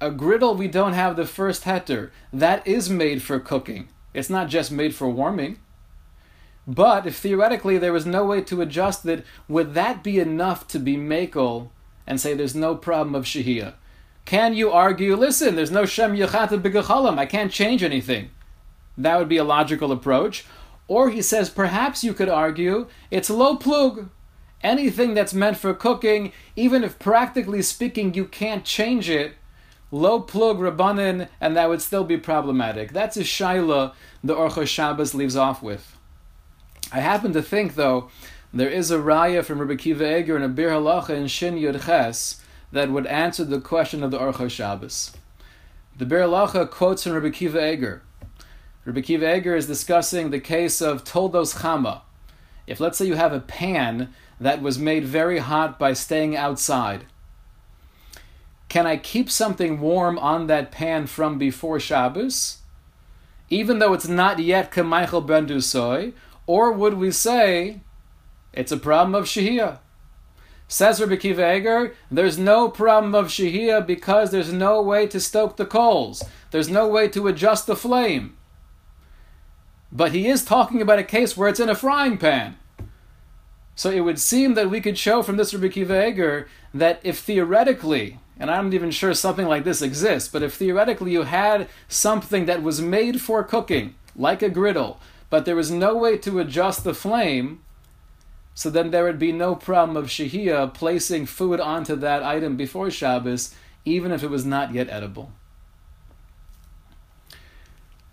A 0.00 0.10
griddle, 0.10 0.54
we 0.54 0.68
don't 0.68 0.94
have 0.94 1.16
the 1.16 1.26
first 1.26 1.64
heter. 1.64 2.10
That 2.32 2.66
is 2.66 2.88
made 2.88 3.22
for 3.22 3.38
cooking. 3.38 3.88
It's 4.14 4.30
not 4.30 4.48
just 4.48 4.72
made 4.72 4.94
for 4.94 5.10
warming. 5.10 5.58
But 6.66 7.06
if 7.06 7.16
theoretically 7.16 7.78
there 7.78 7.92
was 7.92 8.06
no 8.06 8.24
way 8.24 8.40
to 8.42 8.62
adjust 8.62 9.04
it, 9.06 9.24
would 9.48 9.74
that 9.74 10.02
be 10.02 10.18
enough 10.18 10.66
to 10.68 10.78
be 10.78 10.96
makel 10.96 11.68
and 12.06 12.20
say 12.20 12.34
there's 12.34 12.54
no 12.54 12.74
problem 12.74 13.14
of 13.14 13.24
shahiyah? 13.24 13.74
Can 14.24 14.54
you 14.54 14.70
argue, 14.70 15.16
listen, 15.16 15.54
there's 15.54 15.70
no 15.70 15.84
Shem 15.84 16.16
Yechata 16.16 16.60
B'Gechalim, 16.60 17.18
I 17.18 17.26
can't 17.26 17.52
change 17.52 17.82
anything? 17.82 18.30
That 18.96 19.18
would 19.18 19.28
be 19.28 19.36
a 19.36 19.44
logical 19.44 19.92
approach. 19.92 20.46
Or 20.88 21.10
he 21.10 21.20
says, 21.20 21.50
perhaps 21.50 22.02
you 22.02 22.14
could 22.14 22.28
argue, 22.28 22.86
it's 23.10 23.28
lo 23.28 23.56
plug. 23.56 24.08
Anything 24.62 25.12
that's 25.12 25.34
meant 25.34 25.58
for 25.58 25.74
cooking, 25.74 26.32
even 26.56 26.84
if 26.84 26.98
practically 26.98 27.60
speaking 27.60 28.14
you 28.14 28.24
can't 28.24 28.64
change 28.64 29.10
it, 29.10 29.34
lo 29.90 30.20
plug 30.20 30.58
rabbanin, 30.58 31.28
and 31.38 31.54
that 31.54 31.68
would 31.68 31.82
still 31.82 32.04
be 32.04 32.16
problematic. 32.16 32.92
That's 32.92 33.18
a 33.18 33.24
shaila 33.24 33.92
the 34.22 34.34
Orchos 34.34 34.68
Shabbos 34.68 35.14
leaves 35.14 35.36
off 35.36 35.62
with. 35.62 35.93
I 36.92 37.00
happen 37.00 37.32
to 37.32 37.42
think, 37.42 37.74
though, 37.74 38.10
there 38.52 38.70
is 38.70 38.90
a 38.90 38.98
raya 38.98 39.44
from 39.44 39.58
Rabbi 39.58 39.74
Akiva 39.74 40.20
Eger 40.20 40.36
and 40.36 40.44
a 40.44 40.62
Biur 40.62 40.70
Halacha 40.70 41.10
in 41.10 41.26
Shin 41.26 41.56
Yud 41.56 41.86
Ches 41.86 42.40
that 42.70 42.90
would 42.90 43.06
answer 43.06 43.44
the 43.44 43.60
question 43.60 44.02
of 44.02 44.10
the 44.10 44.18
Orchos 44.18 44.50
Shabbos. 44.50 45.12
The 45.96 46.04
Biur 46.04 46.28
Halacha 46.28 46.70
quotes 46.70 47.02
from 47.02 47.14
Rabbi 47.14 47.28
Akiva 47.28 47.72
Eger. 47.72 48.02
Rabbi 48.84 49.00
Akiva 49.00 49.38
Eger 49.38 49.56
is 49.56 49.66
discussing 49.66 50.30
the 50.30 50.40
case 50.40 50.80
of 50.80 51.04
Toldos 51.04 51.54
Chama. 51.54 52.02
If 52.66 52.80
let's 52.80 52.98
say 52.98 53.06
you 53.06 53.14
have 53.14 53.32
a 53.32 53.40
pan 53.40 54.14
that 54.38 54.62
was 54.62 54.78
made 54.78 55.04
very 55.04 55.38
hot 55.38 55.78
by 55.78 55.92
staying 55.92 56.36
outside, 56.36 57.06
can 58.68 58.86
I 58.86 58.96
keep 58.96 59.30
something 59.30 59.80
warm 59.80 60.18
on 60.18 60.46
that 60.46 60.70
pan 60.72 61.06
from 61.06 61.38
before 61.38 61.78
Shabbos, 61.78 62.58
even 63.48 63.78
though 63.78 63.92
it's 63.92 64.08
not 64.08 64.38
yet 64.38 64.72
Kema'achal 64.72 65.26
Ben 65.26 65.46
Drusai, 65.46 66.12
or 66.46 66.72
would 66.72 66.94
we 66.94 67.10
say 67.10 67.80
it's 68.52 68.72
a 68.72 68.76
problem 68.76 69.14
of 69.14 69.24
Shahiyah? 69.24 69.78
Says 70.66 71.00
Rabbi 71.00 71.16
Akiva 71.16 71.56
Eger, 71.56 71.94
there's 72.10 72.38
no 72.38 72.68
problem 72.68 73.14
of 73.14 73.26
Shahiyah 73.26 73.86
because 73.86 74.30
there's 74.30 74.52
no 74.52 74.80
way 74.80 75.06
to 75.06 75.20
stoke 75.20 75.56
the 75.56 75.66
coals. 75.66 76.22
There's 76.50 76.70
no 76.70 76.88
way 76.88 77.08
to 77.08 77.28
adjust 77.28 77.66
the 77.66 77.76
flame. 77.76 78.36
But 79.92 80.12
he 80.12 80.26
is 80.26 80.44
talking 80.44 80.80
about 80.82 80.98
a 80.98 81.04
case 81.04 81.36
where 81.36 81.48
it's 81.48 81.60
in 81.60 81.68
a 81.68 81.74
frying 81.74 82.18
pan. 82.18 82.56
So 83.76 83.90
it 83.90 84.00
would 84.00 84.18
seem 84.18 84.54
that 84.54 84.70
we 84.70 84.80
could 84.80 84.98
show 84.98 85.22
from 85.22 85.36
this 85.36 85.52
Rabbi 85.52 85.66
Akiva 85.66 86.08
Eger 86.08 86.48
that 86.72 87.00
if 87.02 87.18
theoretically, 87.18 88.18
and 88.38 88.50
I'm 88.50 88.66
not 88.66 88.74
even 88.74 88.90
sure 88.90 89.14
something 89.14 89.46
like 89.46 89.64
this 89.64 89.82
exists, 89.82 90.28
but 90.28 90.42
if 90.42 90.54
theoretically 90.54 91.12
you 91.12 91.22
had 91.22 91.68
something 91.88 92.46
that 92.46 92.62
was 92.62 92.80
made 92.80 93.20
for 93.20 93.44
cooking, 93.44 93.94
like 94.16 94.42
a 94.42 94.48
griddle, 94.48 94.98
but 95.34 95.46
there 95.46 95.56
was 95.56 95.68
no 95.68 95.96
way 95.96 96.16
to 96.16 96.38
adjust 96.38 96.84
the 96.84 96.94
flame, 96.94 97.60
so 98.54 98.70
then 98.70 98.92
there 98.92 99.02
would 99.02 99.18
be 99.18 99.32
no 99.32 99.56
problem 99.56 99.96
of 99.96 100.04
Shahiyah 100.06 100.72
placing 100.72 101.26
food 101.26 101.58
onto 101.58 101.96
that 101.96 102.22
item 102.22 102.56
before 102.56 102.88
Shabbos, 102.88 103.52
even 103.84 104.12
if 104.12 104.22
it 104.22 104.30
was 104.30 104.46
not 104.46 104.72
yet 104.72 104.88
edible. 104.88 105.32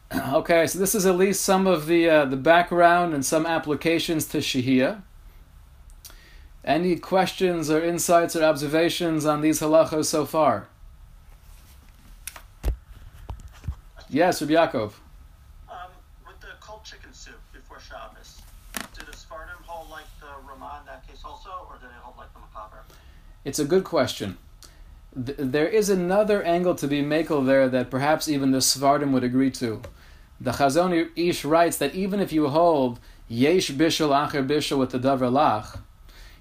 okay, 0.34 0.66
so 0.66 0.80
this 0.80 0.96
is 0.96 1.06
at 1.06 1.16
least 1.16 1.44
some 1.44 1.68
of 1.68 1.86
the 1.86 2.10
uh, 2.10 2.26
the 2.26 2.38
background 2.38 3.14
and 3.14 3.24
some 3.24 3.46
applications 3.46 4.26
to 4.26 4.40
Shahiyah. 4.40 5.04
Any 6.66 6.96
questions 6.96 7.70
or 7.70 7.84
insights 7.84 8.36
or 8.36 8.44
observations 8.44 9.28
on 9.28 9.42
these 9.42 9.60
halachos 9.60 10.06
so 10.06 10.26
far? 10.26 10.70
Yes, 14.10 14.42
Rabbi 14.42 14.54
Yaakov. 14.54 14.94
It's 23.44 23.60
a 23.60 23.66
good 23.66 23.84
question. 23.84 24.38
there 25.14 25.68
is 25.68 25.90
another 25.90 26.44
angle 26.44 26.76
to 26.76 26.88
be 26.88 27.02
makel 27.02 27.46
there 27.46 27.68
that 27.68 27.90
perhaps 27.90 28.30
even 28.30 28.52
the 28.52 28.62
Sephardim 28.62 29.12
would 29.12 29.24
agree 29.24 29.50
to. 29.52 29.82
The 30.40 30.52
Chazon 30.52 31.10
Ish 31.16 31.44
writes 31.44 31.78
that 31.78 31.96
even 31.96 32.20
if 32.20 32.32
you 32.32 32.50
hold 32.50 33.00
Yesh 33.28 33.72
Bishul 33.72 34.10
Acher 34.10 34.48
Bishul 34.48 34.78
with 34.78 34.92
the 34.92 35.00
Davar 35.00 35.32
Lach, 35.32 35.80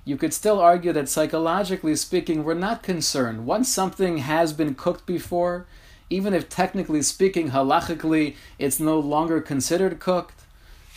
you 0.04 0.16
could 0.18 0.34
still 0.34 0.60
argue 0.60 0.92
that 0.92 1.08
psychologically 1.08 1.96
speaking, 1.96 2.44
we're 2.44 2.54
not 2.54 2.82
concerned. 2.82 3.46
Once 3.46 3.68
something 3.68 4.18
has 4.18 4.52
been 4.52 4.74
cooked 4.74 5.06
before, 5.06 5.66
even 6.10 6.34
if 6.34 6.48
technically 6.48 7.00
speaking, 7.00 7.50
halachically, 7.50 8.36
it's 8.58 8.78
no 8.78 8.98
longer 8.98 9.40
considered 9.40 10.00
cooked, 10.00 10.42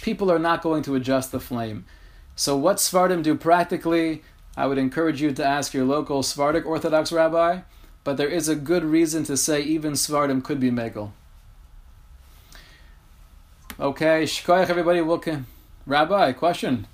people 0.02 0.30
are 0.30 0.40
not 0.40 0.62
going 0.62 0.84
to 0.84 0.96
adjust 0.96 1.32
the 1.32 1.40
flame. 1.40 1.86
So, 2.36 2.58
what 2.58 2.80
Sephardim 2.80 3.22
do 3.22 3.36
practically, 3.36 4.24
I 4.56 4.68
would 4.68 4.78
encourage 4.78 5.22
you 5.22 5.32
to 5.34 5.46
ask 5.46 5.74
your 5.74 5.86
local 5.86 6.22
Sephardic 6.22 6.66
Orthodox 6.66 7.12
rabbi, 7.12 7.62
but 8.04 8.18
there 8.18 8.28
is 8.28 8.48
a 8.48 8.56
good 8.56 8.84
reason 8.84 9.24
to 9.24 9.36
say 9.36 9.62
even 9.62 9.96
Sephardim 9.96 10.42
could 10.42 10.60
be 10.60 10.70
Megal. 10.70 11.12
Okay, 13.80 14.24
Shkoyach, 14.24 14.70
everybody, 14.70 15.02
welcome. 15.02 15.48
Rabbi, 15.88 16.34
question? 16.34 16.88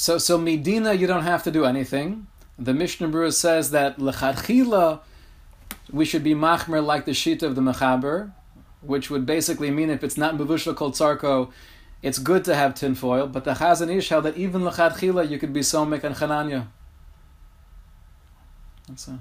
So, 0.00 0.16
so 0.16 0.38
Medina, 0.38 0.94
you 0.94 1.06
don't 1.06 1.24
have 1.24 1.42
to 1.42 1.50
do 1.50 1.66
anything. 1.66 2.26
The 2.58 2.72
Mishnah 2.72 3.08
Berurah 3.08 3.34
says 3.34 3.70
that 3.72 3.98
lechatchila, 3.98 5.00
we 5.92 6.06
should 6.06 6.24
be 6.24 6.34
machmer 6.34 6.82
like 6.82 7.04
the 7.04 7.10
shita 7.10 7.42
of 7.42 7.54
the 7.54 7.60
mechaber, 7.60 8.32
which 8.80 9.10
would 9.10 9.26
basically 9.26 9.70
mean 9.70 9.90
if 9.90 10.02
it's 10.02 10.16
not 10.16 10.38
mevushal 10.38 10.74
kol 10.74 10.90
tzarko, 10.90 11.52
it's 12.00 12.18
good 12.18 12.46
to 12.46 12.54
have 12.54 12.74
tinfoil. 12.74 13.26
But 13.26 13.44
the 13.44 13.52
Chazon 13.52 13.94
Ish 13.94 14.08
held 14.08 14.24
that 14.24 14.38
even 14.38 14.62
lechatchila 14.62 15.28
you 15.28 15.38
could 15.38 15.52
be 15.52 15.60
somek 15.60 16.02
and 16.02 16.16
chananya. 16.16 16.68
That's 18.88 19.06
a. 19.08 19.20